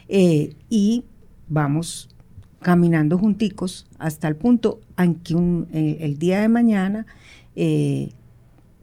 Y 0.07 1.03
vamos 1.47 2.14
caminando 2.65 3.19
junticos 3.19 3.85
hasta 3.99 4.27
el 4.27 4.35
punto 4.35 4.81
en 4.97 5.13
que 5.13 5.35
eh, 5.71 5.97
el 5.99 6.17
día 6.17 6.41
de 6.41 6.49
mañana, 6.49 7.05
eh, 7.55 8.09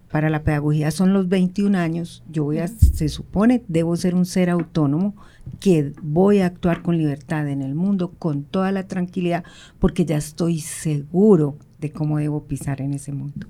para 0.08 0.30
la 0.30 0.44
pedagogía 0.44 0.92
son 0.92 1.12
los 1.12 1.28
21 1.28 1.76
años, 1.76 2.22
yo 2.30 2.44
voy 2.44 2.58
a, 2.58 2.68
se 2.68 3.08
supone, 3.08 3.64
debo 3.66 3.96
ser 3.96 4.14
un 4.14 4.24
ser 4.24 4.50
autónomo, 4.50 5.16
que 5.58 5.94
voy 6.00 6.38
a 6.38 6.46
actuar 6.46 6.82
con 6.82 6.96
libertad 6.96 7.48
en 7.48 7.60
el 7.60 7.74
mundo, 7.74 8.12
con 8.20 8.44
toda 8.44 8.70
la 8.70 8.86
tranquilidad, 8.86 9.42
porque 9.80 10.04
ya 10.04 10.16
estoy 10.16 10.60
seguro 10.60 11.56
de 11.80 11.90
cómo 11.90 12.18
debo 12.18 12.44
pisar 12.44 12.82
en 12.82 12.92
ese 12.92 13.12
mundo. 13.12 13.48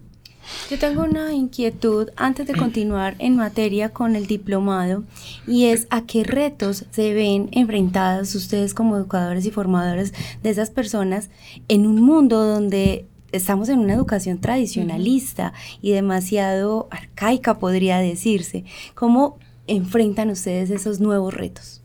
Yo 0.70 0.78
tengo 0.78 1.04
una 1.04 1.34
inquietud 1.34 2.08
antes 2.16 2.46
de 2.46 2.54
continuar 2.54 3.16
en 3.18 3.36
materia 3.36 3.90
con 3.90 4.16
el 4.16 4.26
diplomado 4.26 5.04
y 5.46 5.66
es 5.66 5.86
a 5.90 6.04
qué 6.06 6.24
retos 6.24 6.84
se 6.90 7.14
ven 7.14 7.48
enfrentados 7.52 8.34
ustedes 8.34 8.74
como 8.74 8.96
educadores 8.96 9.46
y 9.46 9.50
formadores 9.50 10.12
de 10.42 10.50
esas 10.50 10.70
personas 10.70 11.30
en 11.68 11.86
un 11.86 12.00
mundo 12.00 12.44
donde 12.44 13.06
estamos 13.32 13.68
en 13.68 13.78
una 13.78 13.94
educación 13.94 14.38
tradicionalista 14.38 15.52
y 15.80 15.92
demasiado 15.92 16.88
arcaica, 16.90 17.58
podría 17.58 17.98
decirse. 17.98 18.64
¿Cómo 18.94 19.38
enfrentan 19.66 20.30
ustedes 20.30 20.70
esos 20.70 21.00
nuevos 21.00 21.34
retos? 21.34 21.82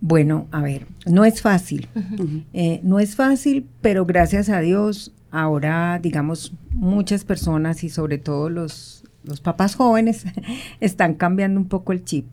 Bueno, 0.00 0.46
a 0.50 0.60
ver, 0.60 0.86
no 1.06 1.24
es 1.24 1.40
fácil. 1.40 1.88
Eh, 2.52 2.80
no 2.82 3.00
es 3.00 3.16
fácil, 3.16 3.66
pero 3.80 4.04
gracias 4.04 4.50
a 4.50 4.60
Dios 4.60 5.12
ahora, 5.34 5.98
digamos, 6.00 6.54
muchas 6.70 7.24
personas 7.24 7.82
y 7.82 7.90
sobre 7.90 8.18
todo 8.18 8.48
los, 8.48 9.04
papás 9.42 9.74
jóvenes 9.74 10.24
están 10.80 11.14
cambiando 11.14 11.60
un 11.60 11.68
poco 11.68 11.92
el 11.92 12.04
chip. 12.04 12.32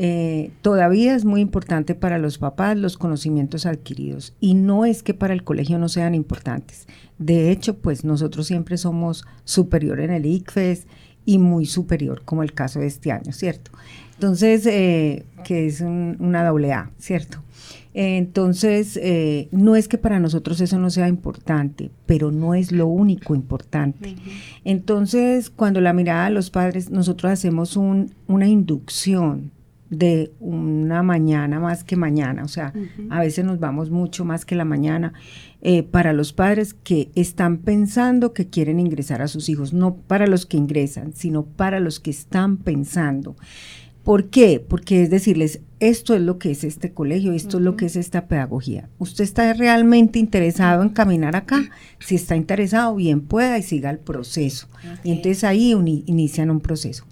Eh, 0.00 0.52
todavía 0.62 1.14
es 1.14 1.24
muy 1.24 1.40
importante 1.40 1.94
para 1.94 2.18
los 2.18 2.38
papás 2.38 2.76
los 2.76 2.96
conocimientos 2.96 3.66
adquiridos 3.66 4.32
y 4.38 4.54
no 4.54 4.84
es 4.84 5.02
que 5.02 5.12
para 5.12 5.34
el 5.34 5.42
colegio 5.42 5.78
no 5.78 5.88
sean 5.88 6.14
importantes. 6.14 6.86
De 7.18 7.50
hecho, 7.50 7.78
pues 7.78 8.04
nosotros 8.04 8.46
siempre 8.46 8.78
somos 8.78 9.26
superior 9.44 10.00
en 10.00 10.10
el 10.10 10.24
ICFES 10.24 10.86
y 11.26 11.38
muy 11.38 11.66
superior, 11.66 12.22
como 12.24 12.42
el 12.42 12.54
caso 12.54 12.78
de 12.78 12.86
este 12.86 13.12
año, 13.12 13.32
¿cierto? 13.32 13.72
Entonces, 14.18 14.66
eh, 14.66 15.26
que 15.44 15.66
es 15.66 15.80
una 15.80 16.44
doble 16.44 16.72
A, 16.72 16.90
¿cierto? 16.98 17.38
Entonces, 17.94 18.98
eh, 19.00 19.48
no 19.52 19.76
es 19.76 19.86
que 19.86 19.96
para 19.96 20.18
nosotros 20.18 20.60
eso 20.60 20.76
no 20.80 20.90
sea 20.90 21.06
importante, 21.06 21.92
pero 22.04 22.32
no 22.32 22.54
es 22.54 22.72
lo 22.72 22.88
único 22.88 23.36
importante. 23.36 24.16
Entonces, 24.64 25.50
cuando 25.50 25.80
la 25.80 25.92
mirada 25.92 26.24
de 26.24 26.34
los 26.34 26.50
padres, 26.50 26.90
nosotros 26.90 27.30
hacemos 27.30 27.76
una 27.76 28.48
inducción 28.48 29.52
de 29.90 30.32
una 30.40 31.02
mañana 31.02 31.60
más 31.60 31.82
que 31.82 31.96
mañana, 31.96 32.44
o 32.44 32.48
sea, 32.48 32.74
a 33.08 33.20
veces 33.20 33.44
nos 33.44 33.58
vamos 33.58 33.90
mucho 33.90 34.24
más 34.24 34.44
que 34.44 34.54
la 34.54 34.66
mañana 34.66 35.14
eh, 35.62 35.82
para 35.82 36.12
los 36.12 36.32
padres 36.32 36.74
que 36.74 37.10
están 37.14 37.58
pensando 37.58 38.32
que 38.32 38.48
quieren 38.48 38.80
ingresar 38.80 39.22
a 39.22 39.28
sus 39.28 39.48
hijos, 39.48 39.72
no 39.72 39.94
para 39.96 40.26
los 40.26 40.44
que 40.44 40.56
ingresan, 40.56 41.14
sino 41.14 41.44
para 41.44 41.80
los 41.80 42.00
que 42.00 42.10
están 42.10 42.58
pensando. 42.58 43.34
¿Por 44.08 44.30
qué? 44.30 44.64
Porque 44.66 45.02
es 45.02 45.10
decirles, 45.10 45.60
esto 45.80 46.14
es 46.14 46.22
lo 46.22 46.38
que 46.38 46.50
es 46.50 46.64
este 46.64 46.94
colegio, 46.94 47.34
esto 47.34 47.58
es 47.58 47.62
lo 47.62 47.76
que 47.76 47.84
es 47.84 47.94
esta 47.94 48.26
pedagogía. 48.26 48.88
¿Usted 48.96 49.22
está 49.22 49.52
realmente 49.52 50.18
interesado 50.18 50.82
en 50.82 50.88
caminar 50.88 51.36
acá? 51.36 51.68
Si 51.98 52.14
está 52.14 52.34
interesado, 52.34 52.96
bien 52.96 53.20
pueda 53.20 53.58
y 53.58 53.62
siga 53.62 53.90
el 53.90 53.98
proceso. 53.98 54.66
Y 55.04 55.10
entonces 55.12 55.44
ahí 55.44 55.72
inician 56.06 56.50
un 56.50 56.60
proceso. 56.60 57.04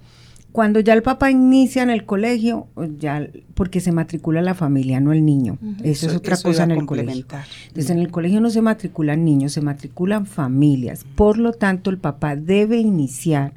Cuando 0.53 0.81
ya 0.81 0.95
el 0.95 1.03
papá 1.03 1.31
inicia 1.31 1.83
en 1.83 1.91
el 1.91 2.07
colegio, 2.07 2.69
ya 2.99 3.29
porque 3.53 3.81
se 3.81 3.93
matricula 3.93 4.41
la 4.41 4.55
familia, 4.55 4.99
no 4.99 5.13
el 5.13 5.23
niño. 5.23 5.59
Eso, 5.85 6.07
es 6.07 6.17
otra 6.17 6.39
cosa 6.39 6.65
en 6.65 6.71
el 6.71 6.87
colegio. 6.87 7.27
Entonces 7.67 7.91
en 7.91 7.99
el 7.99 8.11
colegio 8.11 8.41
no 8.41 8.49
se 8.49 8.63
matriculan 8.63 9.23
niños, 9.23 9.53
se 9.53 9.61
matriculan 9.61 10.25
familias. 10.25 11.05
Por 11.15 11.37
lo 11.37 11.53
tanto, 11.53 11.91
el 11.91 11.99
papá 11.99 12.37
debe 12.37 12.79
iniciar 12.79 13.53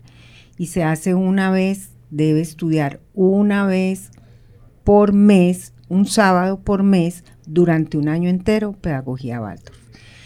y 0.57 0.65
se 0.65 0.83
hace 0.83 1.15
una 1.15 1.51
vez 1.51 1.91
debe 2.09 2.41
estudiar 2.41 2.99
una 3.13 3.65
vez 3.65 4.11
por 4.83 5.13
mes, 5.13 5.73
un 5.87 6.05
sábado 6.05 6.59
por 6.59 6.83
mes, 6.83 7.23
durante 7.45 7.97
un 7.97 8.07
año 8.07 8.29
entero, 8.29 8.73
pedagogía 8.73 9.41
Waldorf. 9.41 9.77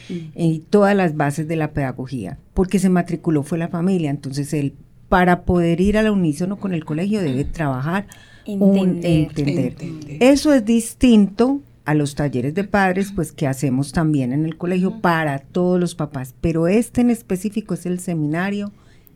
Mm. 0.09 0.13
Y 0.35 0.59
todas 0.69 0.95
las 0.95 1.15
bases 1.15 1.47
de 1.47 1.55
la 1.55 1.71
pedagogía, 1.71 2.37
porque 2.53 2.79
se 2.79 2.89
matriculó 2.89 3.43
fue 3.43 3.57
la 3.57 3.69
familia, 3.69 4.09
entonces 4.09 4.53
él 4.53 4.73
para 5.09 5.43
poder 5.43 5.79
ir 5.79 5.97
a 5.97 6.01
la 6.01 6.11
unísono 6.11 6.57
con 6.57 6.73
el 6.73 6.85
colegio 6.85 7.21
debe 7.21 7.45
trabajar 7.45 8.07
un 8.47 8.99
entender. 9.03 9.75
Eso 10.19 10.53
es 10.53 10.65
distinto 10.65 11.61
a 11.85 11.93
los 11.93 12.15
talleres 12.15 12.55
de 12.55 12.63
padres, 12.63 13.11
pues 13.13 13.31
que 13.31 13.47
hacemos 13.47 13.91
también 13.91 14.33
en 14.33 14.45
el 14.45 14.57
colegio 14.57 15.01
para 15.01 15.39
todos 15.39 15.79
los 15.79 15.95
papás, 15.95 16.33
pero 16.41 16.67
este 16.67 17.01
en 17.01 17.09
específico 17.09 17.73
es 17.73 17.85
el 17.85 17.99
seminario 17.99 18.71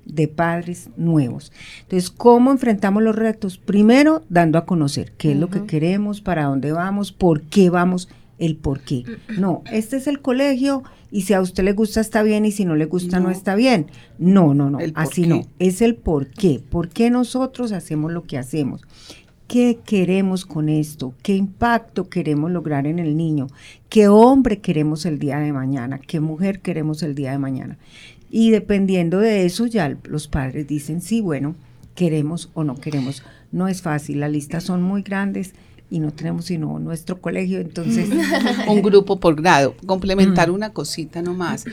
de 0.07 0.27
padres 0.27 0.89
nuevos. 0.97 1.51
Entonces, 1.81 2.09
¿cómo 2.09 2.51
enfrentamos 2.51 3.03
los 3.03 3.15
retos? 3.15 3.57
Primero, 3.57 4.23
dando 4.29 4.57
a 4.57 4.65
conocer 4.65 5.13
qué 5.17 5.33
es 5.33 5.37
lo 5.37 5.49
que 5.49 5.65
queremos, 5.65 6.21
para 6.21 6.45
dónde 6.45 6.71
vamos, 6.71 7.11
por 7.11 7.41
qué 7.43 7.69
vamos, 7.69 8.09
el 8.39 8.55
por 8.55 8.79
qué. 8.81 9.03
No, 9.37 9.63
este 9.71 9.97
es 9.97 10.07
el 10.07 10.21
colegio 10.21 10.83
y 11.11 11.21
si 11.21 11.33
a 11.33 11.41
usted 11.41 11.63
le 11.63 11.73
gusta 11.73 12.01
está 12.01 12.23
bien 12.23 12.45
y 12.45 12.51
si 12.51 12.65
no 12.65 12.75
le 12.75 12.85
gusta 12.85 13.19
no, 13.19 13.29
está 13.29 13.55
bien. 13.55 13.87
No, 14.17 14.53
no, 14.53 14.69
no, 14.69 14.79
así 14.95 15.27
no. 15.27 15.41
Es 15.59 15.81
el 15.81 15.95
por 15.95 16.27
qué. 16.27 16.59
¿Por 16.59 16.89
qué 16.89 17.09
nosotros 17.09 17.71
hacemos 17.71 18.11
lo 18.11 18.23
que 18.23 18.37
hacemos? 18.37 18.81
¿Qué 19.47 19.79
queremos 19.85 20.45
con 20.45 20.67
esto? 20.67 21.13
¿Qué 21.23 21.35
impacto 21.35 22.09
queremos 22.09 22.51
lograr 22.51 22.85
en 22.85 22.99
el 22.99 23.15
niño? 23.15 23.47
¿Qué 23.87 24.09
hombre 24.09 24.59
queremos 24.59 25.05
el 25.05 25.19
día 25.19 25.39
de 25.39 25.53
mañana? 25.53 25.99
¿Qué 25.99 26.19
mujer 26.19 26.59
queremos 26.59 27.01
el 27.01 27.15
día 27.15 27.31
de 27.31 27.37
mañana? 27.37 27.77
Y 28.29 28.51
dependiendo 28.51 29.19
de 29.19 29.45
eso, 29.45 29.65
ya 29.65 29.97
los 30.03 30.27
padres 30.27 30.67
dicen, 30.67 31.01
sí, 31.01 31.21
bueno, 31.21 31.55
queremos 31.95 32.51
o 32.53 32.63
no 32.63 32.75
queremos. 32.75 33.23
No 33.51 33.67
es 33.67 33.81
fácil, 33.81 34.19
las 34.19 34.31
listas 34.31 34.63
son 34.63 34.81
muy 34.83 35.01
grandes, 35.01 35.53
y 35.89 35.99
no 35.99 36.11
tenemos 36.11 36.45
sino 36.45 36.79
nuestro 36.79 37.21
colegio, 37.21 37.59
entonces... 37.59 38.09
un 38.67 38.81
grupo 38.81 39.19
por 39.19 39.35
grado. 39.35 39.75
Complementar 39.85 40.51
una 40.51 40.73
cosita 40.73 41.21
nomás. 41.21 41.65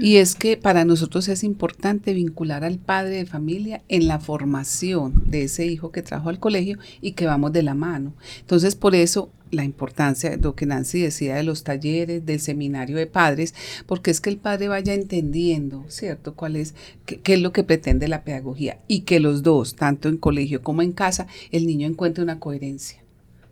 Y 0.00 0.16
es 0.16 0.34
que 0.34 0.56
para 0.56 0.84
nosotros 0.84 1.28
es 1.28 1.44
importante 1.44 2.14
vincular 2.14 2.64
al 2.64 2.78
padre 2.78 3.16
de 3.16 3.26
familia 3.26 3.82
en 3.88 4.08
la 4.08 4.18
formación 4.18 5.22
de 5.26 5.44
ese 5.44 5.66
hijo 5.66 5.92
que 5.92 6.02
trajo 6.02 6.28
al 6.28 6.40
colegio 6.40 6.78
y 7.00 7.12
que 7.12 7.26
vamos 7.26 7.52
de 7.52 7.62
la 7.62 7.74
mano. 7.74 8.14
Entonces, 8.40 8.74
por 8.74 8.94
eso 8.94 9.30
la 9.50 9.64
importancia 9.64 10.30
de 10.30 10.38
lo 10.38 10.54
que 10.54 10.64
Nancy 10.64 11.02
decía 11.02 11.36
de 11.36 11.42
los 11.42 11.62
talleres, 11.62 12.24
del 12.24 12.40
seminario 12.40 12.96
de 12.96 13.06
padres, 13.06 13.54
porque 13.86 14.10
es 14.10 14.20
que 14.22 14.30
el 14.30 14.38
padre 14.38 14.68
vaya 14.68 14.94
entendiendo, 14.94 15.84
¿cierto?, 15.88 16.34
cuál 16.34 16.56
es, 16.56 16.74
qué, 17.04 17.20
qué, 17.20 17.34
es 17.34 17.40
lo 17.40 17.52
que 17.52 17.62
pretende 17.62 18.08
la 18.08 18.24
pedagogía 18.24 18.78
y 18.88 19.00
que 19.00 19.20
los 19.20 19.42
dos, 19.42 19.76
tanto 19.76 20.08
en 20.08 20.16
colegio 20.16 20.62
como 20.62 20.80
en 20.80 20.92
casa, 20.92 21.26
el 21.50 21.66
niño 21.66 21.86
encuentre 21.86 22.24
una 22.24 22.40
coherencia 22.40 23.01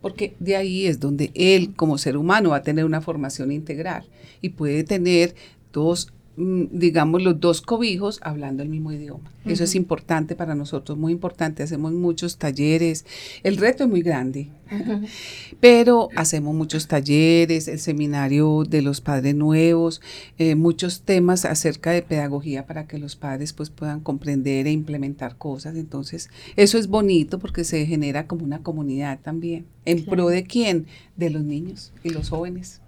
porque 0.01 0.35
de 0.39 0.55
ahí 0.55 0.87
es 0.87 0.99
donde 0.99 1.31
él 1.35 1.73
como 1.75 1.97
ser 1.97 2.17
humano 2.17 2.49
va 2.49 2.57
a 2.57 2.63
tener 2.63 2.85
una 2.85 3.01
formación 3.01 3.51
integral 3.51 4.03
y 4.41 4.49
puede 4.49 4.83
tener 4.83 5.35
dos 5.71 6.11
digamos, 6.37 7.21
los 7.21 7.39
dos 7.39 7.61
cobijos 7.61 8.19
hablando 8.23 8.63
el 8.63 8.69
mismo 8.69 8.91
idioma. 8.91 9.31
Eso 9.45 9.63
es 9.63 9.75
importante 9.75 10.35
para 10.35 10.55
nosotros, 10.55 10.97
muy 10.97 11.11
importante. 11.11 11.63
Hacemos 11.63 11.91
muchos 11.93 12.37
talleres. 12.37 13.05
El 13.43 13.57
reto 13.57 13.83
es 13.83 13.89
muy 13.89 14.01
grande, 14.01 14.49
pero 15.59 16.09
hacemos 16.15 16.55
muchos 16.55 16.87
talleres, 16.87 17.67
el 17.67 17.79
seminario 17.79 18.63
de 18.69 18.81
los 18.81 19.01
padres 19.01 19.35
nuevos, 19.35 20.01
eh, 20.37 20.55
muchos 20.55 21.01
temas 21.01 21.43
acerca 21.43 21.91
de 21.91 22.01
pedagogía 22.03 22.65
para 22.65 22.87
que 22.87 22.97
los 22.97 23.15
padres 23.15 23.51
pues 23.51 23.69
puedan 23.69 23.99
comprender 23.99 24.67
e 24.67 24.71
implementar 24.71 25.37
cosas. 25.37 25.75
Entonces, 25.75 26.29
eso 26.55 26.77
es 26.77 26.87
bonito 26.87 27.39
porque 27.39 27.63
se 27.63 27.85
genera 27.85 28.27
como 28.27 28.45
una 28.45 28.59
comunidad 28.59 29.19
también. 29.21 29.65
¿En 29.85 30.05
pro 30.05 30.29
de 30.29 30.43
quién? 30.43 30.85
De 31.17 31.29
los 31.29 31.43
niños 31.43 31.91
y 32.03 32.11
los 32.11 32.29
jóvenes. 32.29 32.79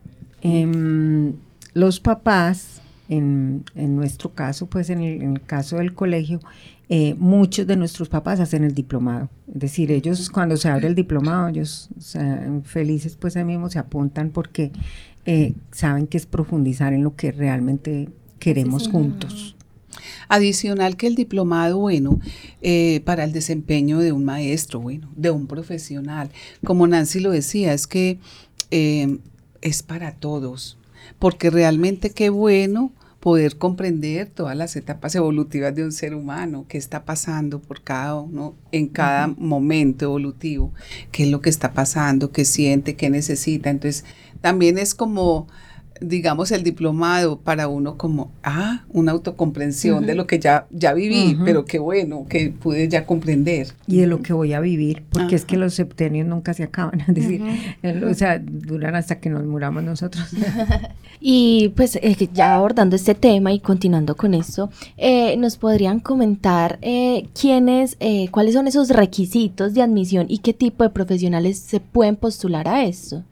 Em, 0.41 1.33
los 1.73 1.99
papás 1.99 2.82
en, 3.09 3.63
nuestro 3.75 4.33
caso, 4.33 4.67
pues 4.67 4.89
en 4.89 5.01
el, 5.01 5.41
caso 5.41 5.77
del 5.77 5.93
colegio, 5.93 6.39
eh, 6.89 7.15
muchos 7.17 7.67
de 7.67 7.75
nuestros 7.75 8.09
papás 8.09 8.39
hacen 8.39 8.63
el 8.63 8.73
diplomado. 8.73 9.29
Es 9.47 9.59
decir, 9.59 9.91
ellos 9.91 10.29
cuando 10.29 10.57
se 10.57 10.69
abre 10.69 10.87
el 10.87 10.95
diplomado, 10.95 11.49
ellos 11.49 11.89
felices 12.63 13.15
pues 13.19 13.35
ahí 13.35 13.45
mismo 13.45 13.69
se 13.69 13.79
apuntan 13.79 14.29
porque 14.29 14.71
eh, 15.25 15.53
saben 15.71 16.07
que 16.07 16.17
es 16.17 16.25
profundizar 16.25 16.93
en 16.93 17.03
lo 17.03 17.15
que 17.15 17.31
realmente 17.31 18.09
queremos 18.39 18.87
juntos. 18.87 19.55
Adicional 20.27 20.97
que 20.97 21.07
el 21.07 21.15
diplomado, 21.15 21.77
bueno, 21.77 22.19
eh, 22.61 23.01
para 23.05 23.23
el 23.23 23.31
desempeño 23.31 23.99
de 23.99 24.11
un 24.11 24.25
maestro, 24.25 24.79
bueno, 24.79 25.09
de 25.15 25.29
un 25.29 25.45
profesional, 25.47 26.29
como 26.65 26.87
Nancy 26.87 27.19
lo 27.19 27.31
decía, 27.31 27.73
es 27.73 27.85
que 27.85 28.19
es 29.61 29.83
para 29.83 30.13
todos, 30.13 30.77
porque 31.19 31.49
realmente 31.49 32.11
qué 32.11 32.29
bueno 32.29 32.91
poder 33.23 33.57
comprender 33.57 34.27
todas 34.27 34.57
las 34.57 34.75
etapas 34.75 35.15
evolutivas 35.15 35.73
de 35.73 35.85
un 35.85 35.93
ser 35.93 36.13
humano, 36.13 36.65
qué 36.67 36.77
está 36.77 37.05
pasando 37.05 37.61
por 37.61 37.81
cada 37.81 38.15
uno 38.15 38.53
en 38.73 38.87
cada 38.87 39.27
momento 39.27 40.03
evolutivo, 40.03 40.73
qué 41.13 41.23
es 41.23 41.29
lo 41.29 41.39
que 41.39 41.49
está 41.49 41.71
pasando, 41.71 42.31
qué 42.31 42.43
siente, 42.43 42.97
qué 42.97 43.09
necesita. 43.09 43.69
Entonces, 43.69 44.03
también 44.41 44.77
es 44.77 44.93
como 44.93 45.47
digamos, 46.03 46.51
el 46.51 46.63
diplomado 46.63 47.39
para 47.39 47.67
uno 47.67 47.97
como, 47.97 48.31
ah, 48.43 48.83
una 48.89 49.11
autocomprensión 49.11 50.05
de 50.05 50.15
lo 50.15 50.27
que 50.27 50.39
ya, 50.39 50.67
ya 50.71 50.93
viví, 50.93 51.37
pero 51.43 51.65
qué 51.65 51.79
bueno 51.79 52.25
que 52.29 52.49
pude 52.49 52.87
ya 52.87 53.05
comprender. 53.05 53.67
Y 53.87 53.99
de 53.99 54.07
lo 54.07 54.21
que 54.21 54.33
voy 54.33 54.53
a 54.53 54.59
vivir, 54.59 55.03
porque 55.11 55.35
es 55.35 55.45
que 55.45 55.57
los 55.57 55.73
septenios 55.73 56.27
nunca 56.27 56.53
se 56.53 56.63
acaban, 56.63 57.01
es 57.07 57.15
decir, 57.15 57.41
o 58.09 58.13
sea, 58.13 58.39
duran 58.39 58.95
hasta 58.95 59.19
que 59.19 59.29
nos 59.29 59.43
muramos 59.43 59.83
nosotros. 59.83 60.25
y 61.19 61.69
pues 61.75 61.95
eh, 61.95 62.29
ya 62.33 62.55
abordando 62.55 62.95
este 62.95 63.15
tema 63.15 63.51
y 63.53 63.59
continuando 63.59 64.15
con 64.15 64.33
esto, 64.33 64.69
eh, 64.97 65.35
¿nos 65.37 65.57
podrían 65.57 65.99
comentar 65.99 66.79
eh, 66.81 67.29
quiénes, 67.39 67.97
cuáles 68.31 68.53
son 68.53 68.67
esos 68.67 68.89
requisitos 68.89 69.73
de 69.73 69.81
admisión 69.81 70.25
y 70.29 70.39
qué 70.39 70.53
tipo 70.53 70.83
de 70.83 70.89
profesionales 70.89 71.59
se 71.59 71.79
pueden 71.79 72.15
postular 72.15 72.67
a 72.67 72.83
esto? 72.83 73.23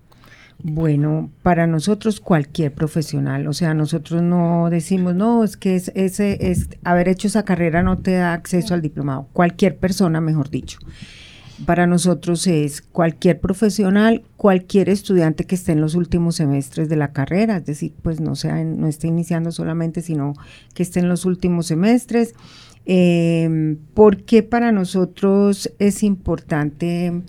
Bueno, 0.63 1.32
para 1.41 1.65
nosotros 1.65 2.19
cualquier 2.19 2.74
profesional, 2.74 3.47
o 3.47 3.54
sea, 3.54 3.74
nosotros 3.74 4.21
no 4.21 4.69
decimos, 4.69 5.15
no, 5.15 5.43
es 5.43 5.58
que 5.58 5.76
es, 5.76 5.91
ese 5.95 6.52
es 6.52 6.69
haber 6.84 7.08
hecho 7.08 7.28
esa 7.28 7.43
carrera 7.43 7.82
no 7.82 7.97
te 7.97 8.13
da 8.13 8.34
acceso 8.34 8.74
al 8.74 8.82
diplomado, 8.82 9.28
cualquier 9.34 9.78
persona, 9.78 10.21
mejor 10.21 10.50
dicho. 10.50 10.78
Para 11.65 11.86
nosotros 11.86 12.47
es 12.47 12.82
cualquier 12.82 13.39
profesional, 13.39 14.24
cualquier 14.38 14.89
estudiante 14.89 15.45
que 15.45 15.56
esté 15.56 15.74
en 15.74 15.82
los 15.82 15.93
últimos 15.95 16.36
semestres 16.36 16.89
de 16.89 16.95
la 16.95 17.12
carrera, 17.12 17.58
es 17.58 17.65
decir, 17.65 17.93
pues 18.02 18.19
no 18.19 18.36
sea, 18.36 18.63
no 18.63 18.88
esté 18.88 19.08
iniciando 19.08 19.52
solamente, 19.52 20.02
sino 20.02 20.34
que 20.74 20.82
esté 20.84 21.00
en 21.00 21.10
los 21.10 21.26
últimos 21.26 21.67
semestres. 21.67 22.34
Eh, 22.88 23.78
porque 23.93 24.41
para 24.41 24.71
nosotros 24.71 25.71
es 25.78 26.02
importante 26.02 27.21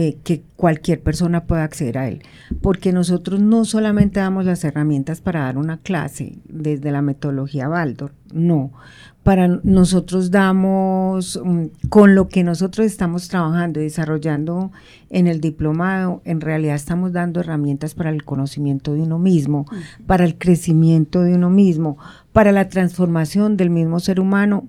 eh, 0.00 0.16
que 0.22 0.44
cualquier 0.54 1.02
persona 1.02 1.42
pueda 1.48 1.64
acceder 1.64 1.98
a 1.98 2.06
él. 2.06 2.22
Porque 2.62 2.92
nosotros 2.92 3.40
no 3.40 3.64
solamente 3.64 4.20
damos 4.20 4.44
las 4.44 4.62
herramientas 4.62 5.20
para 5.20 5.40
dar 5.40 5.58
una 5.58 5.78
clase 5.78 6.38
desde 6.48 6.92
la 6.92 7.02
metodología 7.02 7.66
Baldor, 7.66 8.12
no. 8.32 8.70
Para 9.24 9.48
nosotros 9.48 10.30
damos, 10.30 11.40
mm, 11.44 11.88
con 11.88 12.14
lo 12.14 12.28
que 12.28 12.44
nosotros 12.44 12.86
estamos 12.86 13.26
trabajando 13.26 13.80
y 13.80 13.84
desarrollando 13.84 14.70
en 15.10 15.26
el 15.26 15.40
diplomado, 15.40 16.22
en 16.24 16.40
realidad 16.42 16.76
estamos 16.76 17.12
dando 17.12 17.40
herramientas 17.40 17.94
para 17.94 18.10
el 18.10 18.22
conocimiento 18.22 18.94
de 18.94 19.02
uno 19.02 19.18
mismo, 19.18 19.66
para 20.06 20.24
el 20.24 20.38
crecimiento 20.38 21.22
de 21.22 21.34
uno 21.34 21.50
mismo, 21.50 21.98
para 22.32 22.52
la 22.52 22.68
transformación 22.68 23.56
del 23.56 23.70
mismo 23.70 23.98
ser 23.98 24.20
humano 24.20 24.68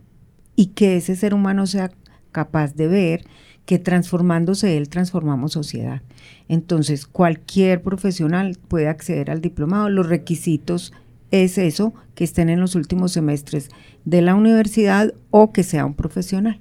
y 0.56 0.72
que 0.74 0.98
ese 0.98 1.16
ser 1.16 1.36
humano 1.36 1.68
sea 1.68 1.92
capaz 2.32 2.74
de 2.74 2.88
ver 2.88 3.26
que 3.70 3.78
transformándose 3.78 4.78
él 4.78 4.90
transformamos 4.90 5.52
sociedad. 5.52 6.02
Entonces, 6.48 7.06
cualquier 7.06 7.84
profesional 7.84 8.58
puede 8.68 8.88
acceder 8.88 9.30
al 9.30 9.42
diplomado. 9.42 9.90
Los 9.90 10.10
requisitos 10.10 10.92
es 11.30 11.60
eso, 11.60 11.94
que 12.16 12.24
estén 12.24 12.50
en 12.50 12.62
los 12.62 12.74
últimos 12.74 13.12
semestres 13.12 13.70
de 14.06 14.24
la 14.24 14.34
universidad 14.34 15.14
o 15.30 15.52
que 15.52 15.62
sea 15.62 15.86
un 15.86 15.94
profesional. 15.94 16.60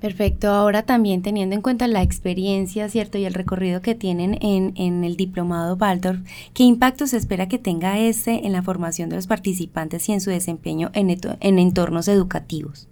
Perfecto. 0.00 0.48
Ahora 0.48 0.82
también 0.82 1.22
teniendo 1.22 1.54
en 1.54 1.62
cuenta 1.62 1.86
la 1.86 2.02
experiencia, 2.02 2.88
¿cierto? 2.88 3.16
Y 3.16 3.24
el 3.24 3.34
recorrido 3.34 3.80
que 3.80 3.94
tienen 3.94 4.36
en, 4.42 4.72
en 4.74 5.04
el 5.04 5.14
diplomado 5.14 5.76
Waldorf, 5.76 6.18
¿qué 6.52 6.64
impacto 6.64 7.06
se 7.06 7.16
espera 7.16 7.46
que 7.46 7.60
tenga 7.60 8.00
este 8.00 8.44
en 8.44 8.50
la 8.50 8.64
formación 8.64 9.08
de 9.08 9.14
los 9.14 9.28
participantes 9.28 10.08
y 10.08 10.14
en 10.14 10.20
su 10.20 10.30
desempeño 10.30 10.90
en, 10.94 11.16
en 11.38 11.58
entornos 11.60 12.08
educativos? 12.08 12.88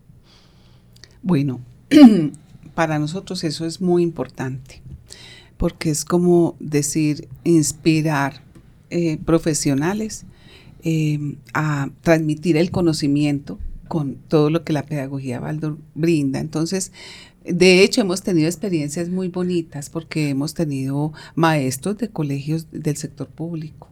Bueno, 1.25 1.59
para 2.75 2.99
nosotros 2.99 3.45
eso 3.45 3.67
es 3.67 3.81
muy 3.81 4.03
importante, 4.03 4.83
porque 5.57 5.91
es 5.91 6.05
como 6.05 6.57
decir, 6.61 7.29
inspirar 7.45 8.43
eh, 8.91 9.19
profesionales 9.25 10.25
em, 10.83 11.37
a 11.55 11.91
transmitir 12.03 12.57
el 12.57 12.71
conocimiento 12.71 13.59
con 13.89 14.15
todo 14.15 14.51
lo 14.51 14.65
que 14.65 14.73
la 14.73 14.87
pedagogía 14.87 15.41
Baldor 15.41 15.79
brinda. 15.95 16.39
Entonces, 16.39 16.93
de 17.45 17.83
hecho, 17.83 18.03
hemos 18.03 18.23
tenido 18.23 18.47
experiencias 18.47 19.09
muy 19.09 19.29
bonitas 19.29 19.91
porque 19.91 20.29
hemos 20.29 20.55
tenido 20.55 21.13
maestros 21.35 21.99
de 21.99 22.09
colegios 22.09 22.67
del 22.71 22.97
sector 22.97 23.29
público. 23.29 23.91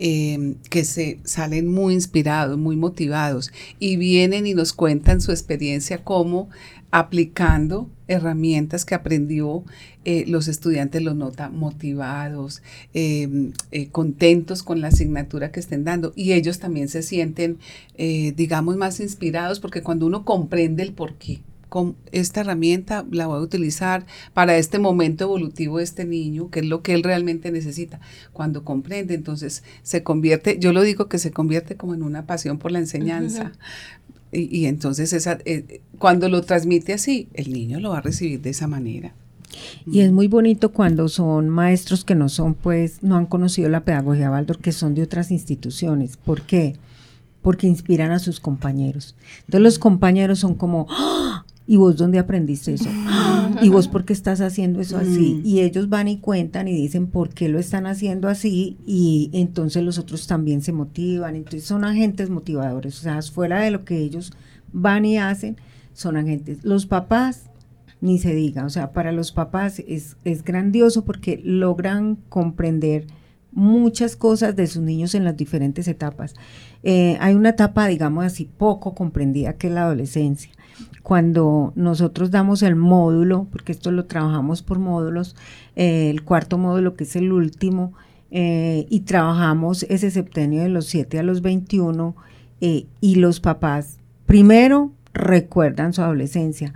Em, 0.00 0.54
que 0.70 0.84
se 0.84 1.18
salen 1.24 1.66
muy 1.66 1.92
inspirados, 1.92 2.56
muy 2.56 2.76
motivados 2.76 3.50
y 3.80 3.96
vienen 3.96 4.46
y 4.46 4.54
nos 4.54 4.72
cuentan 4.72 5.20
su 5.20 5.32
experiencia 5.32 6.04
como 6.04 6.48
aplicando 6.90 7.90
herramientas 8.06 8.84
que 8.84 8.94
aprendió, 8.94 9.64
eh, 10.04 10.24
los 10.26 10.48
estudiantes 10.48 11.02
los 11.02 11.14
nota 11.14 11.50
motivados, 11.50 12.62
em, 12.94 13.52
eh, 13.70 13.88
contentos 13.88 14.62
con 14.62 14.80
la 14.80 14.88
asignatura 14.88 15.52
que 15.52 15.60
estén 15.60 15.84
dando 15.84 16.12
y 16.16 16.32
ellos 16.32 16.58
también 16.58 16.88
se 16.88 17.02
sienten, 17.02 17.58
eh, 17.96 18.32
digamos, 18.36 18.76
más 18.76 19.00
inspirados 19.00 19.60
porque 19.60 19.82
cuando 19.82 20.06
uno 20.06 20.24
comprende 20.24 20.82
el 20.82 20.92
por 20.92 21.14
qué, 21.14 21.40
con 21.68 21.96
esta 22.12 22.40
herramienta 22.40 23.04
la 23.10 23.26
voy 23.26 23.38
a 23.38 23.42
utilizar 23.42 24.06
para 24.32 24.56
este 24.56 24.78
momento 24.78 25.24
evolutivo 25.24 25.78
de 25.78 25.84
este 25.84 26.04
niño, 26.04 26.50
que 26.50 26.60
es 26.60 26.66
lo 26.66 26.82
que 26.82 26.94
él 26.94 27.02
realmente 27.02 27.52
necesita. 27.52 28.00
Cuando 28.32 28.64
comprende, 28.64 29.14
entonces 29.14 29.62
se 29.82 30.02
convierte, 30.02 30.58
yo 30.58 30.72
lo 30.72 30.82
digo 30.82 31.08
que 31.08 31.18
se 31.18 31.30
convierte 31.30 31.76
como 31.76 31.94
en 31.94 32.02
una 32.02 32.26
pasión 32.26 32.58
por 32.58 32.72
la 32.72 32.78
enseñanza, 32.78 33.52
y, 34.32 34.66
entonces 34.66 35.12
esa, 35.12 35.38
eh, 35.44 35.80
cuando 35.98 36.28
lo 36.28 36.42
transmite 36.42 36.92
así, 36.92 37.28
el 37.34 37.52
niño 37.52 37.80
lo 37.80 37.90
va 37.90 37.98
a 37.98 38.02
recibir 38.02 38.40
de 38.40 38.50
esa 38.50 38.66
manera. 38.66 39.14
Y 39.86 40.00
es 40.00 40.12
muy 40.12 40.28
bonito 40.28 40.72
cuando 40.72 41.08
son 41.08 41.48
maestros 41.48 42.04
que 42.04 42.14
no 42.14 42.28
son, 42.28 42.54
pues, 42.54 43.02
no 43.02 43.16
han 43.16 43.26
conocido 43.26 43.68
la 43.68 43.84
pedagogía 43.84 44.30
Baldor, 44.30 44.58
que 44.58 44.72
son 44.72 44.94
de 44.94 45.02
otras 45.02 45.30
instituciones. 45.30 46.16
¿Por 46.16 46.42
qué? 46.42 46.76
Porque 47.42 47.66
inspiran 47.66 48.10
a 48.10 48.18
sus 48.18 48.40
compañeros. 48.40 49.16
Entonces 49.40 49.62
los 49.62 49.78
compañeros 49.78 50.38
son 50.38 50.54
como, 50.54 50.86
¡Ah! 50.90 51.44
¿Y 51.68 51.76
vos 51.76 51.98
dónde 51.98 52.18
aprendiste 52.18 52.72
eso? 52.72 52.88
¿Y 53.62 53.68
vos 53.68 53.88
por 53.88 54.06
qué 54.06 54.14
estás 54.14 54.40
haciendo 54.40 54.80
eso 54.80 54.96
así? 54.96 55.42
Mm. 55.42 55.46
Y 55.46 55.60
ellos 55.60 55.90
van 55.90 56.08
y 56.08 56.18
cuentan 56.18 56.66
y 56.66 56.72
dicen 56.72 57.08
por 57.08 57.28
qué 57.28 57.50
lo 57.50 57.58
están 57.58 57.86
haciendo 57.86 58.28
así 58.28 58.78
y 58.86 59.30
entonces 59.34 59.84
los 59.84 59.98
otros 59.98 60.26
también 60.26 60.62
se 60.62 60.72
motivan. 60.72 61.36
Entonces 61.36 61.64
son 61.64 61.84
agentes 61.84 62.30
motivadores, 62.30 62.98
o 62.98 63.02
sea, 63.02 63.20
fuera 63.20 63.60
de 63.60 63.70
lo 63.70 63.84
que 63.84 63.98
ellos 63.98 64.32
van 64.72 65.04
y 65.04 65.18
hacen, 65.18 65.58
son 65.92 66.16
agentes. 66.16 66.64
Los 66.64 66.86
papás, 66.86 67.50
ni 68.00 68.18
se 68.18 68.34
diga, 68.34 68.64
o 68.64 68.70
sea, 68.70 68.92
para 68.92 69.12
los 69.12 69.30
papás 69.32 69.82
es, 69.86 70.16
es 70.24 70.44
grandioso 70.44 71.04
porque 71.04 71.38
logran 71.44 72.16
comprender 72.30 73.06
muchas 73.52 74.16
cosas 74.16 74.56
de 74.56 74.66
sus 74.66 74.82
niños 74.82 75.14
en 75.14 75.24
las 75.24 75.36
diferentes 75.36 75.86
etapas. 75.86 76.34
Eh, 76.82 77.16
hay 77.20 77.34
una 77.34 77.50
etapa, 77.50 77.86
digamos 77.86 78.24
así, 78.24 78.44
poco 78.44 78.94
comprendida 78.94 79.54
que 79.54 79.68
es 79.68 79.72
la 79.72 79.84
adolescencia. 79.84 80.50
Cuando 81.02 81.72
nosotros 81.74 82.30
damos 82.30 82.62
el 82.62 82.76
módulo, 82.76 83.46
porque 83.50 83.72
esto 83.72 83.90
lo 83.90 84.04
trabajamos 84.04 84.62
por 84.62 84.78
módulos, 84.78 85.36
eh, 85.74 86.10
el 86.10 86.22
cuarto 86.22 86.58
módulo 86.58 86.94
que 86.94 87.04
es 87.04 87.16
el 87.16 87.32
último, 87.32 87.94
eh, 88.30 88.86
y 88.90 89.00
trabajamos 89.00 89.84
ese 89.84 90.10
septenio 90.10 90.62
de 90.62 90.68
los 90.68 90.86
7 90.86 91.18
a 91.18 91.22
los 91.22 91.40
21, 91.40 92.14
eh, 92.60 92.86
y 93.00 93.14
los 93.16 93.40
papás 93.40 93.98
primero 94.26 94.92
recuerdan 95.14 95.92
su 95.92 96.02
adolescencia. 96.02 96.74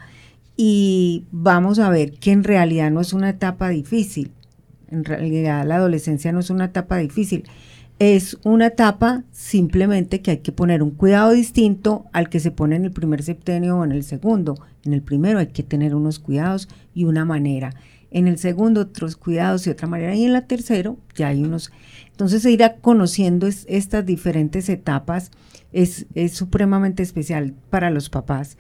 Y 0.57 1.27
vamos 1.31 1.79
a 1.79 1.91
ver 1.91 2.13
que 2.13 2.33
en 2.33 2.45
realidad 2.45 2.91
no 2.91 3.01
es 3.01 3.13
una 3.13 3.31
etapa 3.31 3.69
difícil, 3.69 4.33
en 4.91 5.05
realidad 5.05 5.67
la 5.67 5.77
adolescencia 5.77 6.33
no 6.33 6.41
es 6.41 6.51
una 6.51 6.67
etapa 6.67 6.99
difícil 6.99 7.45
es 8.03 8.37
una 8.43 8.67
etapa 8.67 9.23
simplemente 9.31 10.23
que 10.23 10.33
hay 10.33 10.39
que 10.39 10.51
poner 10.51 10.83
un 10.83 10.91
cuidado 10.91 11.31
distinto 11.31 12.07
al 12.13 12.31
que 12.31 12.41
se 12.41 12.51
pone 12.51 12.75
en 12.75 12.85
el 12.85 12.91
primer 12.91 13.23
septenio 13.23 13.79
o 13.79 13.85
en 13.85 13.93
el 13.93 14.03
segundo. 14.03 14.59
En 14.85 14.93
el 14.93 15.03
primero 15.03 15.39
hay 15.39 15.47
que 15.47 15.63
tener 15.63 15.95
unos 15.95 16.19
cuidados 16.19 16.69
y 16.95 17.05
una 17.05 17.25
manera. 17.25 17.77
En 18.11 18.27
el 18.27 18.39
segundo 18.39 18.81
otros 18.81 19.15
cuidados 19.15 19.65
y 19.69 19.71
otra 19.71 19.87
manera. 19.87 20.17
Y 20.17 20.25
en 20.25 20.33
la 20.33 20.49
tercero 20.49 20.99
ya 21.15 21.29
hay 21.29 21.45
unos. 21.45 21.71
Entonces 22.11 22.45
ir 22.45 22.61
conociendo 22.81 23.47
estas 23.47 24.05
diferentes 24.05 24.69
etapas 24.69 25.31
es, 25.73 26.07
es 26.17 26.33
supremamente 26.33 27.05
especial 27.05 27.55
para 27.71 27.91
los 27.91 28.11
papás 28.11 28.57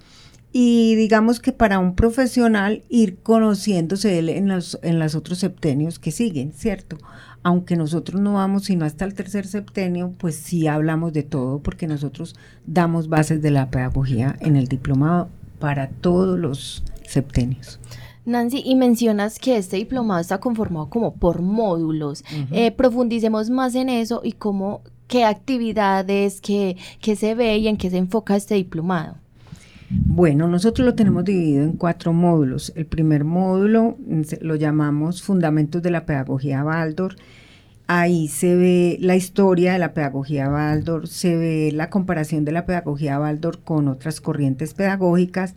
y 0.52 0.94
digamos 0.96 1.40
que 1.40 1.52
para 1.52 1.78
un 1.78 1.94
profesional 1.94 2.82
ir 2.90 3.16
conociéndose 3.22 4.18
él 4.18 4.28
en 4.28 4.48
los, 4.48 4.78
en 4.82 4.98
los 4.98 5.14
otros 5.14 5.38
septenios 5.38 5.98
que 5.98 6.10
siguen, 6.10 6.52
¿cierto? 6.52 6.98
Aunque 7.42 7.76
nosotros 7.76 8.20
no 8.20 8.34
vamos 8.34 8.64
sino 8.64 8.84
hasta 8.84 9.04
el 9.04 9.14
tercer 9.14 9.46
septenio, 9.46 10.12
pues 10.18 10.36
sí 10.36 10.66
hablamos 10.66 11.12
de 11.12 11.22
todo 11.22 11.58
porque 11.58 11.86
nosotros 11.86 12.36
damos 12.66 13.08
bases 13.08 13.42
de 13.42 13.50
la 13.50 13.70
pedagogía 13.70 14.36
en 14.40 14.56
el 14.56 14.68
diplomado 14.68 15.28
para 15.58 15.88
todos 15.88 16.38
los 16.38 16.84
septenios. 17.06 17.80
Nancy, 18.24 18.62
y 18.64 18.76
mencionas 18.76 19.38
que 19.38 19.56
este 19.56 19.76
diplomado 19.76 20.20
está 20.20 20.38
conformado 20.38 20.88
como 20.88 21.14
por 21.14 21.42
módulos. 21.42 22.24
Eh, 22.52 22.70
profundicemos 22.70 23.50
más 23.50 23.74
en 23.74 23.88
eso 23.88 24.20
y 24.22 24.32
cómo, 24.32 24.82
qué 25.08 25.24
actividades, 25.24 26.40
qué, 26.40 26.76
qué 27.00 27.16
se 27.16 27.34
ve 27.34 27.58
y 27.58 27.66
en 27.66 27.76
qué 27.76 27.90
se 27.90 27.98
enfoca 27.98 28.36
este 28.36 28.54
diplomado. 28.54 29.16
Bueno, 29.94 30.48
nosotros 30.48 30.86
lo 30.86 30.94
tenemos 30.94 31.24
dividido 31.24 31.64
en 31.64 31.72
cuatro 31.72 32.14
módulos. 32.14 32.72
El 32.76 32.86
primer 32.86 33.24
módulo 33.24 33.98
mm, 33.98 34.22
lo 34.40 34.56
llamamos 34.56 35.22
Fundamentos 35.22 35.82
de 35.82 35.90
la 35.90 36.06
Pedagogía 36.06 36.62
Baldor. 36.62 37.16
Ahí 37.88 38.28
se 38.28 38.56
ve 38.56 38.96
la 39.00 39.16
historia 39.16 39.74
de 39.74 39.78
la 39.78 39.92
pedagogía 39.92 40.48
Baldor, 40.48 41.08
se 41.08 41.36
ve 41.36 41.72
la 41.74 41.90
comparación 41.90 42.44
de 42.46 42.52
la 42.52 42.64
pedagogía 42.64 43.18
Baldor 43.18 43.58
con 43.64 43.88
otras 43.88 44.22
corrientes 44.22 44.72
pedagógicas 44.72 45.56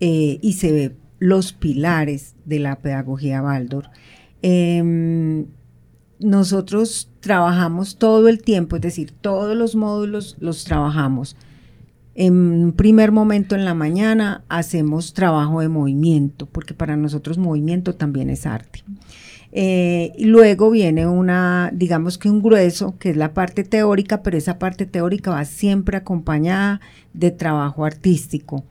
eh, 0.00 0.38
y 0.42 0.54
se 0.54 0.72
ve 0.72 0.96
los 1.18 1.54
pilares 1.54 2.34
de 2.44 2.58
la 2.58 2.76
pedagogía 2.76 3.40
Baldor. 3.40 3.88
Em, 4.42 5.46
nosotros 6.18 7.08
trabajamos 7.20 7.96
todo 7.96 8.28
el 8.28 8.42
tiempo, 8.42 8.76
es 8.76 8.82
decir, 8.82 9.12
todos 9.12 9.56
los 9.56 9.74
módulos 9.76 10.36
los 10.40 10.64
trabajamos 10.64 11.36
en 12.14 12.72
primer 12.72 13.12
momento 13.12 13.54
en 13.54 13.64
la 13.64 13.74
mañana 13.74 14.44
hacemos 14.48 15.14
trabajo 15.14 15.60
de 15.60 15.68
movimiento, 15.68 16.46
porque 16.46 16.74
para 16.74 16.96
nosotros 16.96 17.38
movimiento 17.38 17.94
también 17.94 18.30
es 18.30 18.46
arte. 18.46 18.84
Eh, 19.54 20.12
y 20.16 20.24
luego 20.24 20.70
viene 20.70 21.06
una, 21.06 21.70
digamos 21.74 22.16
que 22.16 22.30
un 22.30 22.42
grueso, 22.42 22.96
que 22.98 23.10
es 23.10 23.16
la 23.16 23.34
parte 23.34 23.64
teórica, 23.64 24.22
pero 24.22 24.38
esa 24.38 24.58
parte 24.58 24.86
teórica 24.86 25.30
va 25.30 25.44
siempre 25.44 25.98
acompañada 25.98 26.80
de 27.12 27.30
trabajo 27.30 27.84
artístico. 27.84 28.64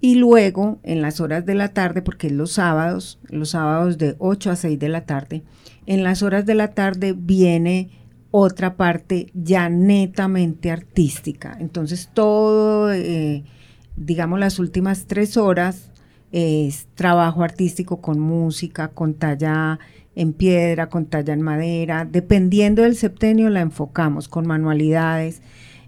Y 0.00 0.16
luego, 0.16 0.80
en 0.82 1.00
las 1.00 1.20
horas 1.20 1.46
de 1.46 1.54
la 1.54 1.68
tarde, 1.68 2.02
porque 2.02 2.26
es 2.26 2.32
los 2.32 2.52
sábados, 2.52 3.20
los 3.28 3.50
sábados 3.50 3.98
de 3.98 4.16
8 4.18 4.50
a 4.50 4.56
6 4.56 4.78
de 4.78 4.88
la 4.88 5.06
tarde, 5.06 5.42
en 5.86 6.02
las 6.02 6.22
horas 6.22 6.44
de 6.44 6.54
la 6.54 6.68
tarde 6.68 7.14
viene 7.16 7.90
otra 8.32 8.76
parte 8.76 9.30
ya 9.34 9.68
netamente 9.68 10.72
artística. 10.72 11.56
Entonces 11.60 12.10
todo, 12.12 12.92
eh, 12.92 13.44
digamos, 13.94 14.40
las 14.40 14.58
últimas 14.58 15.06
tres 15.06 15.36
horas 15.36 15.90
es 16.32 16.88
trabajo 16.94 17.44
artístico 17.44 18.00
con 18.00 18.18
música, 18.18 18.88
con 18.88 19.14
talla 19.14 19.78
en 20.16 20.32
piedra, 20.32 20.88
con 20.88 21.06
talla 21.06 21.34
en 21.34 21.42
madera. 21.42 22.06
Dependiendo 22.10 22.82
del 22.82 22.96
septenio 22.96 23.50
la 23.50 23.60
enfocamos 23.60 24.28
con 24.28 24.46
manualidades. 24.46 25.42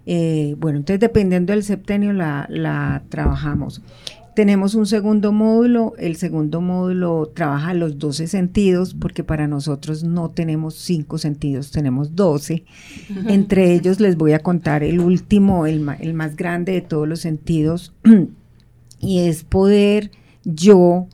Eh, 0.05 0.55
bueno, 0.59 0.77
entonces 0.77 0.99
dependiendo 0.99 1.51
del 1.51 1.63
septenio 1.63 2.13
la, 2.13 2.45
la 2.47 3.03
trabajamos. 3.09 3.81
Tenemos 4.35 4.75
un 4.75 4.85
segundo 4.85 5.31
módulo, 5.31 5.93
el 5.97 6.17
segundo 6.17 6.59
módulo 6.59 7.31
trabaja 7.33 7.73
los 7.73 7.97
12 7.99 8.27
sentidos, 8.27 8.93
porque 8.93 9.23
para 9.23 9.47
nosotros 9.47 10.03
no 10.03 10.29
tenemos 10.29 10.75
cinco 10.75 11.17
sentidos, 11.17 11.71
tenemos 11.71 12.17
12. 12.17 12.65
Entre 13.27 13.73
ellos 13.73 14.01
les 14.01 14.17
voy 14.17 14.33
a 14.33 14.39
contar 14.39 14.83
el 14.83 14.99
último, 14.99 15.65
el, 15.65 15.87
el 16.01 16.13
más 16.13 16.35
grande 16.35 16.73
de 16.73 16.81
todos 16.81 17.07
los 17.07 17.21
sentidos, 17.21 17.93
y 18.99 19.19
es 19.19 19.45
poder 19.45 20.11
yo, 20.43 21.07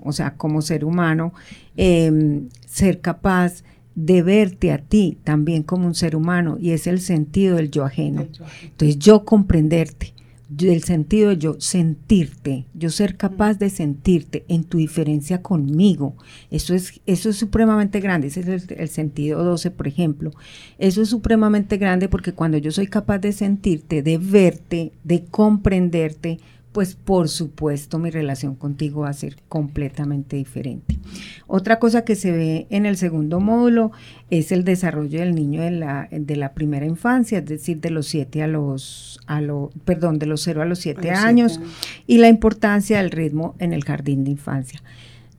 o 0.00 0.12
sea, 0.12 0.36
como 0.36 0.62
ser 0.62 0.84
humano, 0.84 1.32
eh, 1.76 2.42
ser 2.64 3.00
capaz 3.00 3.64
de 3.96 4.22
verte 4.22 4.70
a 4.70 4.78
ti 4.78 5.18
también 5.24 5.64
como 5.64 5.84
un 5.84 5.96
ser 5.96 6.14
humano, 6.14 6.56
y 6.60 6.70
es 6.70 6.86
el 6.86 7.00
sentido 7.00 7.56
del 7.56 7.72
yo 7.72 7.84
ajeno. 7.84 8.28
Entonces, 8.62 9.00
yo 9.00 9.24
comprenderte 9.24 10.14
del 10.48 10.82
sentido 10.82 11.30
de 11.30 11.36
yo 11.36 11.56
sentirte, 11.60 12.64
yo 12.72 12.88
ser 12.88 13.16
capaz 13.16 13.58
de 13.58 13.68
sentirte 13.68 14.44
en 14.48 14.64
tu 14.64 14.78
diferencia 14.78 15.42
conmigo. 15.42 16.16
Eso 16.50 16.74
es, 16.74 17.00
eso 17.04 17.28
es 17.28 17.36
supremamente 17.36 18.00
grande, 18.00 18.28
ese 18.28 18.40
es 18.40 18.70
el, 18.70 18.78
el, 18.78 18.88
sentido 18.88 19.44
12, 19.44 19.70
por 19.70 19.86
ejemplo. 19.86 20.30
Eso 20.78 21.02
es 21.02 21.10
supremamente 21.10 21.76
grande 21.76 22.08
porque 22.08 22.32
cuando 22.32 22.56
yo 22.56 22.70
soy 22.70 22.86
capaz 22.86 23.18
de 23.18 23.32
sentirte, 23.32 24.02
de 24.02 24.16
verte, 24.16 24.92
de 25.04 25.24
comprenderte, 25.26 26.38
pues 26.72 26.94
por 26.94 27.28
supuesto 27.28 27.98
mi 27.98 28.10
relación 28.10 28.54
contigo 28.54 29.02
va 29.02 29.08
a 29.08 29.14
ser 29.14 29.36
completamente 29.48 30.36
diferente. 30.36 30.98
Otra 31.46 31.78
cosa 31.78 32.04
que 32.04 32.14
se 32.14 32.30
ve 32.30 32.66
en 32.70 32.86
el 32.86 32.96
segundo 32.96 33.40
módulo 33.40 33.90
es 34.30 34.52
el 34.52 34.64
desarrollo 34.64 35.20
del 35.20 35.34
niño 35.34 35.62
de 35.62 35.70
la, 35.70 36.08
de 36.10 36.36
la 36.36 36.52
primera 36.52 36.86
infancia, 36.86 37.38
es 37.38 37.46
decir, 37.46 37.80
de 37.80 37.90
los 37.90 38.06
7 38.06 38.42
a 38.42 38.46
los, 38.46 39.20
a 39.26 39.40
lo, 39.40 39.70
perdón, 39.84 40.18
de 40.18 40.26
los 40.26 40.42
0 40.42 40.62
a 40.62 40.66
los 40.66 40.80
7 40.80 41.10
años, 41.10 41.60
y 42.06 42.18
la 42.18 42.28
importancia 42.28 42.98
del 42.98 43.10
ritmo 43.10 43.54
en 43.58 43.72
el 43.72 43.84
jardín 43.84 44.24
de 44.24 44.32
infancia. 44.32 44.82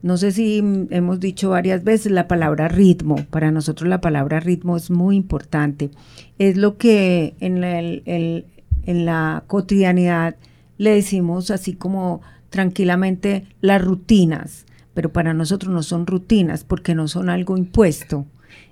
No 0.02 0.16
sé 0.16 0.32
si 0.32 0.58
hemos 0.90 1.20
dicho 1.20 1.50
varias 1.50 1.84
veces 1.84 2.10
la 2.10 2.26
palabra 2.26 2.68
ritmo. 2.68 3.16
Para 3.30 3.50
nosotros 3.50 3.88
la 3.88 4.00
palabra 4.00 4.40
ritmo 4.40 4.76
es 4.76 4.90
muy 4.90 5.14
importante. 5.14 5.90
Es 6.38 6.56
lo 6.56 6.78
que 6.78 7.34
en, 7.40 7.62
el, 7.62 8.02
el, 8.06 8.46
en 8.86 9.04
la 9.04 9.44
cotidianidad 9.46 10.36
le 10.80 10.92
decimos 10.94 11.50
así 11.50 11.74
como 11.74 12.22
tranquilamente 12.48 13.44
las 13.60 13.84
rutinas, 13.84 14.64
pero 14.94 15.12
para 15.12 15.34
nosotros 15.34 15.70
no 15.74 15.82
son 15.82 16.06
rutinas 16.06 16.64
porque 16.64 16.94
no 16.94 17.06
son 17.06 17.28
algo 17.28 17.58
impuesto, 17.58 18.24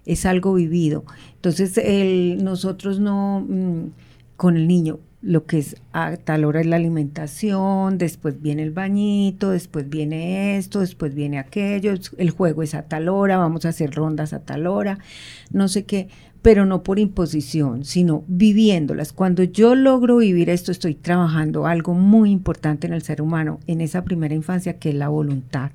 es 0.06 0.24
algo 0.24 0.54
vivido. 0.54 1.04
Entonces 1.34 1.76
el, 1.76 2.42
nosotros 2.42 2.98
no, 2.98 3.44
mmm, 3.46 3.90
con 4.38 4.56
el 4.56 4.66
niño, 4.66 5.00
lo 5.20 5.44
que 5.44 5.58
es 5.58 5.76
a 5.92 6.16
tal 6.16 6.46
hora 6.46 6.62
es 6.62 6.66
la 6.66 6.76
alimentación, 6.76 7.98
después 7.98 8.40
viene 8.40 8.62
el 8.62 8.70
bañito, 8.70 9.50
después 9.50 9.90
viene 9.90 10.56
esto, 10.56 10.80
después 10.80 11.14
viene 11.14 11.38
aquello, 11.38 11.92
el 12.16 12.30
juego 12.30 12.62
es 12.62 12.74
a 12.74 12.84
tal 12.84 13.10
hora, 13.10 13.36
vamos 13.36 13.66
a 13.66 13.68
hacer 13.68 13.94
rondas 13.94 14.32
a 14.32 14.40
tal 14.46 14.66
hora, 14.66 14.98
no 15.50 15.68
sé 15.68 15.84
qué 15.84 16.08
pero 16.42 16.66
no 16.66 16.82
por 16.82 16.98
imposición, 16.98 17.84
sino 17.84 18.24
viviéndolas. 18.28 19.12
Cuando 19.12 19.42
yo 19.42 19.74
logro 19.74 20.18
vivir 20.18 20.50
esto, 20.50 20.72
estoy 20.72 20.94
trabajando 20.94 21.66
algo 21.66 21.94
muy 21.94 22.30
importante 22.30 22.86
en 22.86 22.92
el 22.92 23.02
ser 23.02 23.22
humano, 23.22 23.60
en 23.66 23.80
esa 23.80 24.04
primera 24.04 24.34
infancia, 24.34 24.78
que 24.78 24.90
es 24.90 24.94
la 24.94 25.08
voluntad. 25.08 25.70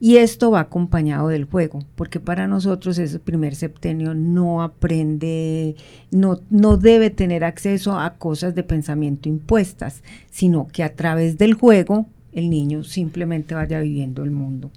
Y 0.00 0.18
esto 0.18 0.52
va 0.52 0.60
acompañado 0.60 1.28
del 1.28 1.44
juego, 1.44 1.80
porque 1.96 2.20
para 2.20 2.46
nosotros 2.46 2.98
ese 2.98 3.18
primer 3.18 3.56
septenio 3.56 4.14
no 4.14 4.62
aprende, 4.62 5.74
no, 6.12 6.38
no 6.50 6.76
debe 6.76 7.10
tener 7.10 7.42
acceso 7.42 7.98
a 7.98 8.14
cosas 8.14 8.54
de 8.54 8.62
pensamiento 8.62 9.28
impuestas, 9.28 10.04
sino 10.30 10.68
que 10.68 10.84
a 10.84 10.94
través 10.94 11.36
del 11.36 11.54
juego 11.54 12.06
el 12.32 12.48
niño 12.48 12.84
simplemente 12.84 13.56
vaya 13.56 13.80
viviendo 13.80 14.22
el 14.22 14.30
mundo. 14.30 14.70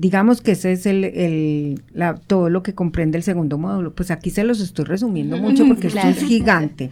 Digamos 0.00 0.40
que 0.40 0.52
ese 0.52 0.70
es 0.70 0.86
el, 0.86 1.82
todo 2.28 2.50
lo 2.50 2.62
que 2.62 2.72
comprende 2.72 3.18
el 3.18 3.24
segundo 3.24 3.58
módulo. 3.58 3.94
Pues 3.94 4.12
aquí 4.12 4.30
se 4.30 4.44
los 4.44 4.60
estoy 4.60 4.84
resumiendo 4.84 5.36
mucho 5.38 5.66
porque 5.66 5.88
esto 5.88 6.06
es 6.06 6.22
gigante. 6.22 6.90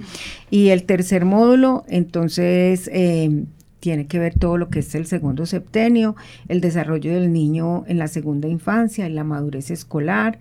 Y 0.51 0.71
el 0.71 0.83
tercer 0.83 1.25
módulo, 1.25 1.85
entonces, 1.87 2.91
eh, 2.93 3.45
tiene 3.79 4.09
que 4.09 4.19
ver 4.19 4.37
todo 4.37 4.59
lo 4.59 4.71
que 4.71 4.81
es 4.81 4.93
el 4.97 5.07
segundo 5.07 5.47
septenio, 5.47 6.17
el 6.49 6.61
desarrollo 6.61 7.13
del 7.13 7.33
niño 7.33 7.85
en 7.87 7.99
la 7.99 8.09
segunda 8.09 8.49
infancia, 8.49 9.07
en 9.07 9.15
la 9.15 9.23
madurez 9.23 9.71
escolar, 9.71 10.41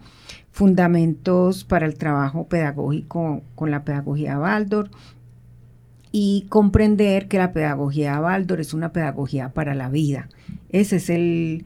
fundamentos 0.49 1.65
para 1.65 1.85
el 1.85 1.93
trabajo 1.93 2.47
pedagógico 2.47 3.43
con 3.53 3.69
la 3.69 3.83
pedagogía 3.83 4.39
Baldor, 4.39 4.89
y 6.11 6.47
comprender 6.49 7.27
que 7.27 7.37
la 7.37 7.53
pedagogía 7.53 8.19
Baldor 8.19 8.59
es 8.59 8.73
una 8.73 8.91
pedagogía 8.91 9.49
para 9.49 9.75
la 9.75 9.89
vida. 9.89 10.29
Ese 10.69 10.95
es 10.95 11.11
el, 11.11 11.65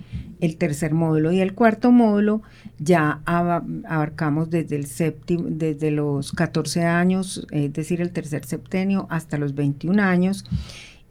tercer 0.57 0.93
módulo. 0.93 1.31
Y 1.31 1.41
el 1.41 1.53
cuarto 1.53 1.91
módulo 1.91 2.41
ya 2.77 3.21
abarcamos 3.25 4.49
desde, 4.49 4.75
el 4.75 4.85
séptimo, 4.85 5.45
desde 5.49 5.91
los 5.91 6.31
14 6.31 6.85
años, 6.85 7.45
es 7.51 7.73
decir, 7.73 8.01
el 8.01 8.11
tercer 8.11 8.45
septenio, 8.45 9.07
hasta 9.09 9.37
los 9.37 9.55
21 9.55 10.01
años. 10.01 10.45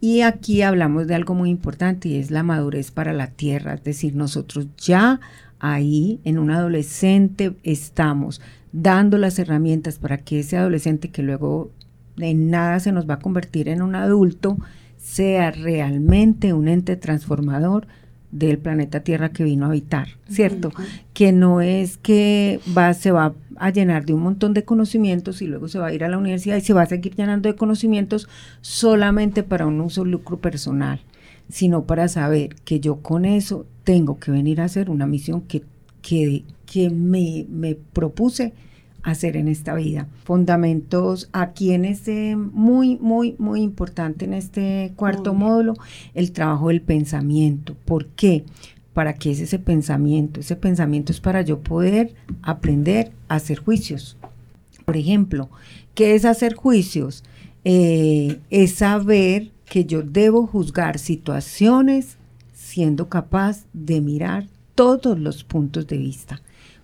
Y 0.01 0.21
aquí 0.21 0.61
hablamos 0.61 1.07
de 1.07 1.15
algo 1.15 1.35
muy 1.35 1.49
importante 1.49 2.09
y 2.09 2.15
es 2.15 2.31
la 2.31 2.43
madurez 2.43 2.91
para 2.91 3.13
la 3.13 3.27
tierra. 3.27 3.73
Es 3.73 3.83
decir, 3.83 4.15
nosotros 4.15 4.67
ya 4.77 5.19
ahí 5.59 6.21
en 6.23 6.39
un 6.39 6.51
adolescente 6.51 7.53
estamos 7.63 8.41
dando 8.71 9.17
las 9.17 9.39
herramientas 9.39 9.99
para 9.99 10.17
que 10.17 10.39
ese 10.39 10.57
adolescente 10.57 11.09
que 11.09 11.21
luego 11.21 11.71
en 12.17 12.49
nada 12.49 12.79
se 12.79 12.91
nos 12.91 13.09
va 13.09 13.15
a 13.15 13.19
convertir 13.19 13.69
en 13.69 13.81
un 13.81 13.95
adulto, 13.95 14.57
sea 14.97 15.51
realmente 15.51 16.53
un 16.53 16.67
ente 16.67 16.95
transformador 16.95 17.87
del 18.31 18.57
planeta 18.59 18.99
Tierra 19.01 19.29
que 19.29 19.43
vino 19.43 19.65
a 19.65 19.69
habitar, 19.69 20.09
¿cierto? 20.29 20.71
Que 21.13 21.31
no 21.31 21.61
es 21.61 21.97
que 21.97 22.59
va, 22.77 22.93
se 22.93 23.11
va 23.11 23.33
a 23.55 23.69
llenar 23.71 24.05
de 24.05 24.13
un 24.13 24.21
montón 24.21 24.53
de 24.53 24.63
conocimientos 24.63 25.41
y 25.41 25.47
luego 25.47 25.67
se 25.67 25.79
va 25.79 25.87
a 25.87 25.93
ir 25.93 26.03
a 26.03 26.09
la 26.09 26.17
universidad 26.17 26.57
y 26.57 26.61
se 26.61 26.73
va 26.73 26.83
a 26.83 26.85
seguir 26.85 27.15
llenando 27.15 27.49
de 27.49 27.55
conocimientos 27.55 28.29
solamente 28.61 29.43
para 29.43 29.65
un 29.65 29.81
uso 29.81 30.05
lucro 30.05 30.37
personal, 30.37 31.01
sino 31.49 31.83
para 31.83 32.07
saber 32.07 32.55
que 32.63 32.79
yo 32.79 32.97
con 32.97 33.25
eso 33.25 33.65
tengo 33.83 34.19
que 34.19 34.31
venir 34.31 34.61
a 34.61 34.65
hacer 34.65 34.89
una 34.89 35.07
misión 35.07 35.41
que, 35.41 35.63
que, 36.01 36.43
que 36.65 36.89
me, 36.89 37.45
me 37.49 37.75
propuse 37.75 38.53
hacer 39.03 39.37
en 39.37 39.47
esta 39.47 39.75
vida. 39.75 40.07
Fundamentos 40.23 41.29
aquí 41.31 41.73
en 41.73 41.85
este 41.85 42.35
muy, 42.35 42.97
muy, 42.97 43.35
muy 43.37 43.61
importante 43.61 44.25
en 44.25 44.33
este 44.33 44.93
cuarto 44.95 45.33
módulo, 45.33 45.73
el 46.13 46.31
trabajo 46.31 46.69
del 46.69 46.81
pensamiento. 46.81 47.75
¿Por 47.85 48.07
qué? 48.07 48.43
¿Para 48.93 49.13
qué 49.13 49.31
es 49.31 49.39
ese 49.39 49.59
pensamiento? 49.59 50.39
Ese 50.39 50.55
pensamiento 50.55 51.11
es 51.11 51.19
para 51.19 51.41
yo 51.41 51.59
poder 51.59 52.13
aprender 52.41 53.11
a 53.27 53.35
hacer 53.35 53.59
juicios. 53.59 54.17
Por 54.85 54.97
ejemplo, 54.97 55.49
¿qué 55.93 56.15
es 56.15 56.25
hacer 56.25 56.55
juicios? 56.55 57.23
Eh, 57.63 58.39
es 58.49 58.75
saber 58.75 59.51
que 59.65 59.85
yo 59.85 60.01
debo 60.01 60.47
juzgar 60.47 60.97
situaciones 60.97 62.17
siendo 62.53 63.09
capaz 63.09 63.65
de 63.73 64.01
mirar 64.01 64.47
todos 64.75 65.19
los 65.19 65.43
puntos 65.43 65.87
de 65.87 65.97
vista. 65.97 66.41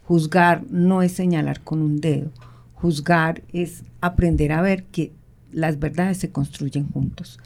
Juzgar 0.07 0.63
no 0.69 1.01
es 1.01 1.11
señalar 1.11 1.61
con 1.61 1.81
un 1.81 1.99
dedo. 1.99 2.31
Juzgar 2.73 3.43
es 3.51 3.83
aprender 4.01 4.51
a 4.51 4.61
ver 4.61 4.85
que 4.85 5.11
las 5.51 5.79
verdades 5.79 6.17
se 6.17 6.31
construyen 6.31 6.89
juntos. 6.89 7.39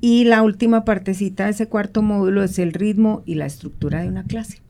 Y 0.00 0.24
la 0.24 0.42
última 0.42 0.84
partecita 0.84 1.44
de 1.44 1.50
ese 1.52 1.68
cuarto 1.68 2.02
módulo 2.02 2.42
es 2.42 2.58
el 2.58 2.72
ritmo 2.72 3.22
y 3.24 3.36
la 3.36 3.46
estructura 3.46 4.02
de 4.02 4.08
una 4.08 4.24
clase. 4.24 4.61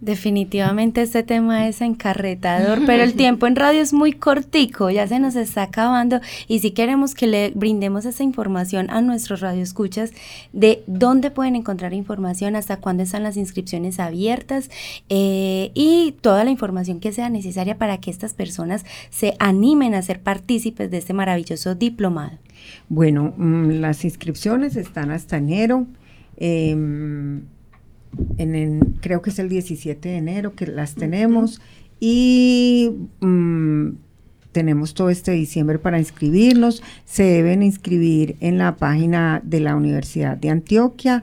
Definitivamente 0.00 1.02
este 1.02 1.22
tema 1.22 1.68
es 1.68 1.82
encarretador, 1.82 2.86
pero 2.86 3.02
el 3.02 3.12
tiempo 3.16 3.46
en 3.46 3.54
radio 3.54 3.82
es 3.82 3.92
muy 3.92 4.12
cortico, 4.12 4.88
ya 4.88 5.06
se 5.06 5.18
nos 5.18 5.36
está 5.36 5.64
acabando 5.64 6.20
y 6.48 6.60
si 6.60 6.70
queremos 6.70 7.14
que 7.14 7.26
le 7.26 7.52
brindemos 7.54 8.06
esa 8.06 8.22
información 8.22 8.88
a 8.88 9.02
nuestros 9.02 9.40
radioescuchas 9.40 10.12
de 10.54 10.82
dónde 10.86 11.30
pueden 11.30 11.54
encontrar 11.54 11.92
información, 11.92 12.56
hasta 12.56 12.78
cuándo 12.78 13.02
están 13.02 13.22
las 13.22 13.36
inscripciones 13.36 14.00
abiertas 14.00 14.70
eh, 15.10 15.70
y 15.74 16.14
toda 16.22 16.44
la 16.44 16.50
información 16.50 16.98
que 16.98 17.12
sea 17.12 17.28
necesaria 17.28 17.76
para 17.76 17.98
que 17.98 18.10
estas 18.10 18.32
personas 18.32 18.86
se 19.10 19.34
animen 19.38 19.94
a 19.94 20.00
ser 20.00 20.20
partícipes 20.20 20.90
de 20.90 20.96
este 20.96 21.12
maravilloso 21.12 21.74
diplomado. 21.74 22.38
Bueno, 22.88 23.34
mm, 23.36 23.80
las 23.80 24.04
inscripciones 24.06 24.76
están 24.76 25.10
hasta 25.10 25.36
enero. 25.36 25.86
Em, 26.38 27.42
en, 28.38 28.96
creo 29.00 29.22
que 29.22 29.30
es 29.30 29.38
el 29.38 29.48
17 29.48 30.08
de 30.08 30.16
enero 30.16 30.54
que 30.54 30.66
las 30.66 30.94
tenemos 30.94 31.60
y 32.00 32.90
mm, 33.20 33.90
tenemos 34.52 34.94
todo 34.94 35.10
este 35.10 35.32
diciembre 35.32 35.78
para 35.78 35.98
inscribirnos. 35.98 36.82
Se 37.04 37.22
deben 37.22 37.62
inscribir 37.62 38.36
en 38.40 38.58
la 38.58 38.76
página 38.76 39.40
de 39.44 39.60
la 39.60 39.76
Universidad 39.76 40.36
de 40.36 40.50
Antioquia. 40.50 41.22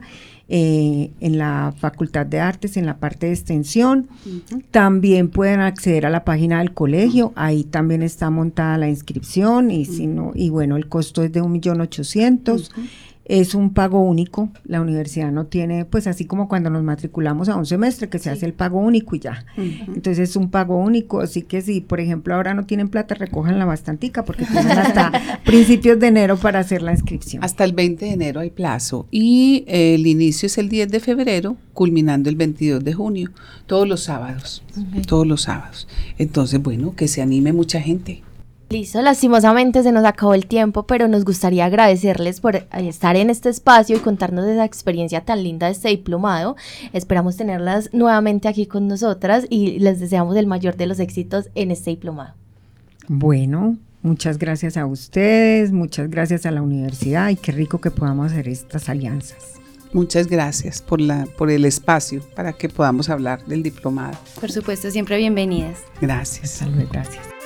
Eh, 0.50 1.10
en 1.20 1.36
la 1.36 1.74
Facultad 1.78 2.24
de 2.24 2.40
Artes, 2.40 2.78
en 2.78 2.86
la 2.86 2.96
parte 2.96 3.26
de 3.26 3.32
extensión. 3.32 4.08
También 4.70 5.28
pueden 5.28 5.60
acceder 5.60 6.06
a 6.06 6.10
la 6.10 6.24
página 6.24 6.60
del 6.60 6.72
colegio, 6.72 7.34
ahí 7.36 7.64
también 7.64 8.02
está 8.02 8.30
montada 8.30 8.78
la 8.78 8.88
inscripción 8.88 9.70
y, 9.70 9.84
si 9.84 10.06
no, 10.06 10.32
y 10.34 10.48
bueno, 10.48 10.76
el 10.76 10.88
costo 10.88 11.22
es 11.22 11.32
de 11.32 11.42
un 11.42 11.52
millón 11.52 11.82
ochocientos 11.82 12.70
es 13.28 13.54
un 13.54 13.74
pago 13.74 14.00
único. 14.00 14.48
La 14.64 14.80
universidad 14.80 15.30
no 15.30 15.46
tiene, 15.46 15.84
pues 15.84 16.06
así 16.06 16.24
como 16.24 16.48
cuando 16.48 16.70
nos 16.70 16.82
matriculamos 16.82 17.48
a 17.48 17.56
un 17.56 17.66
semestre, 17.66 18.08
que 18.08 18.18
se 18.18 18.30
hace 18.30 18.46
el 18.46 18.54
pago 18.54 18.80
único 18.80 19.14
y 19.14 19.20
ya. 19.20 19.44
Entonces 19.56 20.30
es 20.30 20.36
un 20.36 20.50
pago 20.50 20.78
único, 20.78 21.20
así 21.20 21.42
que 21.42 21.60
si, 21.60 21.80
por 21.80 22.00
ejemplo, 22.00 22.34
ahora 22.34 22.54
no 22.54 22.64
tienen 22.64 22.88
plata, 22.88 23.14
recojanla 23.14 23.64
bastantica 23.64 24.24
porque 24.24 24.46
tienen 24.46 24.78
hasta 24.78 25.12
principios 25.44 26.00
de 26.00 26.08
enero 26.08 26.36
para 26.36 26.58
hacer 26.60 26.82
la 26.82 26.92
inscripción. 26.92 27.44
Hasta 27.44 27.64
el 27.64 27.72
20 27.72 28.06
de 28.06 28.12
enero 28.12 28.40
hay 28.40 28.50
plazo 28.50 29.06
y 29.10 29.64
el 29.68 30.06
inicio 30.06 30.46
es 30.46 30.56
el 30.58 30.68
10 30.68 30.90
de 30.90 31.00
febrero, 31.00 31.56
culminando 31.74 32.30
el 32.30 32.36
22 32.36 32.82
de 32.82 32.92
junio, 32.94 33.30
todos 33.66 33.86
los 33.86 34.02
sábados, 34.04 34.62
todos 35.06 35.26
los 35.26 35.42
sábados. 35.42 35.86
Entonces, 36.16 36.62
bueno, 36.62 36.94
que 36.96 37.08
se 37.08 37.20
anime 37.20 37.52
mucha 37.52 37.80
gente. 37.80 38.22
Listo, 38.70 39.00
lastimosamente 39.00 39.82
se 39.82 39.92
nos 39.92 40.04
acabó 40.04 40.34
el 40.34 40.46
tiempo, 40.46 40.82
pero 40.82 41.08
nos 41.08 41.24
gustaría 41.24 41.64
agradecerles 41.64 42.40
por 42.40 42.66
estar 42.72 43.16
en 43.16 43.30
este 43.30 43.48
espacio 43.48 43.96
y 43.96 44.00
contarnos 44.00 44.44
de 44.44 44.52
esa 44.52 44.66
experiencia 44.66 45.22
tan 45.22 45.42
linda 45.42 45.66
de 45.66 45.72
este 45.72 45.88
diplomado. 45.88 46.54
Esperamos 46.92 47.38
tenerlas 47.38 47.88
nuevamente 47.94 48.46
aquí 48.46 48.66
con 48.66 48.86
nosotras 48.86 49.46
y 49.48 49.78
les 49.78 50.00
deseamos 50.00 50.36
el 50.36 50.46
mayor 50.46 50.76
de 50.76 50.86
los 50.86 51.00
éxitos 51.00 51.48
en 51.54 51.70
este 51.70 51.90
diplomado. 51.90 52.34
Bueno, 53.06 53.78
muchas 54.02 54.36
gracias 54.36 54.76
a 54.76 54.84
ustedes, 54.84 55.72
muchas 55.72 56.10
gracias 56.10 56.44
a 56.44 56.50
la 56.50 56.60
universidad 56.60 57.30
y 57.30 57.36
qué 57.36 57.52
rico 57.52 57.80
que 57.80 57.90
podamos 57.90 58.32
hacer 58.32 58.48
estas 58.48 58.90
alianzas. 58.90 59.54
Muchas 59.94 60.26
gracias 60.26 60.82
por, 60.82 61.00
la, 61.00 61.26
por 61.38 61.50
el 61.50 61.64
espacio 61.64 62.20
para 62.36 62.52
que 62.52 62.68
podamos 62.68 63.08
hablar 63.08 63.42
del 63.46 63.62
diplomado. 63.62 64.18
Por 64.38 64.52
supuesto, 64.52 64.90
siempre 64.90 65.16
bienvenidas. 65.16 65.78
Gracias. 66.02 66.50
Salve, 66.50 66.86
gracias. 66.92 67.37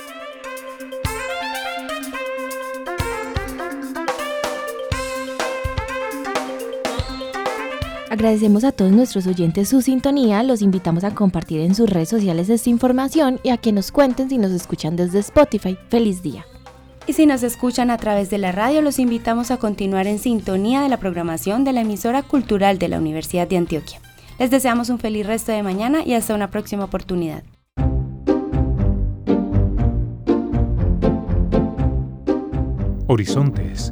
Agradecemos 8.13 8.63
a 8.63 8.71
todos 8.71 8.91
nuestros 8.91 9.25
oyentes 9.25 9.69
su 9.69 9.81
sintonía, 9.81 10.43
los 10.43 10.61
invitamos 10.61 11.03
a 11.03 11.15
compartir 11.15 11.61
en 11.61 11.73
sus 11.73 11.89
redes 11.89 12.09
sociales 12.09 12.47
esta 12.47 12.69
información 12.69 13.39
y 13.41 13.49
a 13.49 13.57
que 13.57 13.71
nos 13.71 13.91
cuenten 13.91 14.29
si 14.29 14.37
nos 14.37 14.51
escuchan 14.51 14.95
desde 14.95 15.17
Spotify. 15.17 15.79
Feliz 15.89 16.21
día. 16.21 16.45
Y 17.07 17.13
si 17.13 17.25
nos 17.25 17.41
escuchan 17.41 17.89
a 17.89 17.97
través 17.97 18.29
de 18.29 18.37
la 18.37 18.51
radio, 18.51 18.83
los 18.83 18.99
invitamos 18.99 19.49
a 19.49 19.57
continuar 19.57 20.05
en 20.05 20.19
sintonía 20.19 20.83
de 20.83 20.89
la 20.89 20.97
programación 20.97 21.63
de 21.63 21.73
la 21.73 21.81
emisora 21.81 22.21
cultural 22.21 22.77
de 22.77 22.87
la 22.87 22.99
Universidad 22.99 23.47
de 23.47 23.57
Antioquia. 23.57 23.99
Les 24.37 24.51
deseamos 24.51 24.89
un 24.89 24.99
feliz 24.99 25.25
resto 25.25 25.51
de 25.51 25.63
mañana 25.63 26.05
y 26.05 26.13
hasta 26.13 26.35
una 26.35 26.51
próxima 26.51 26.83
oportunidad. 26.83 27.41
Horizontes 33.07 33.91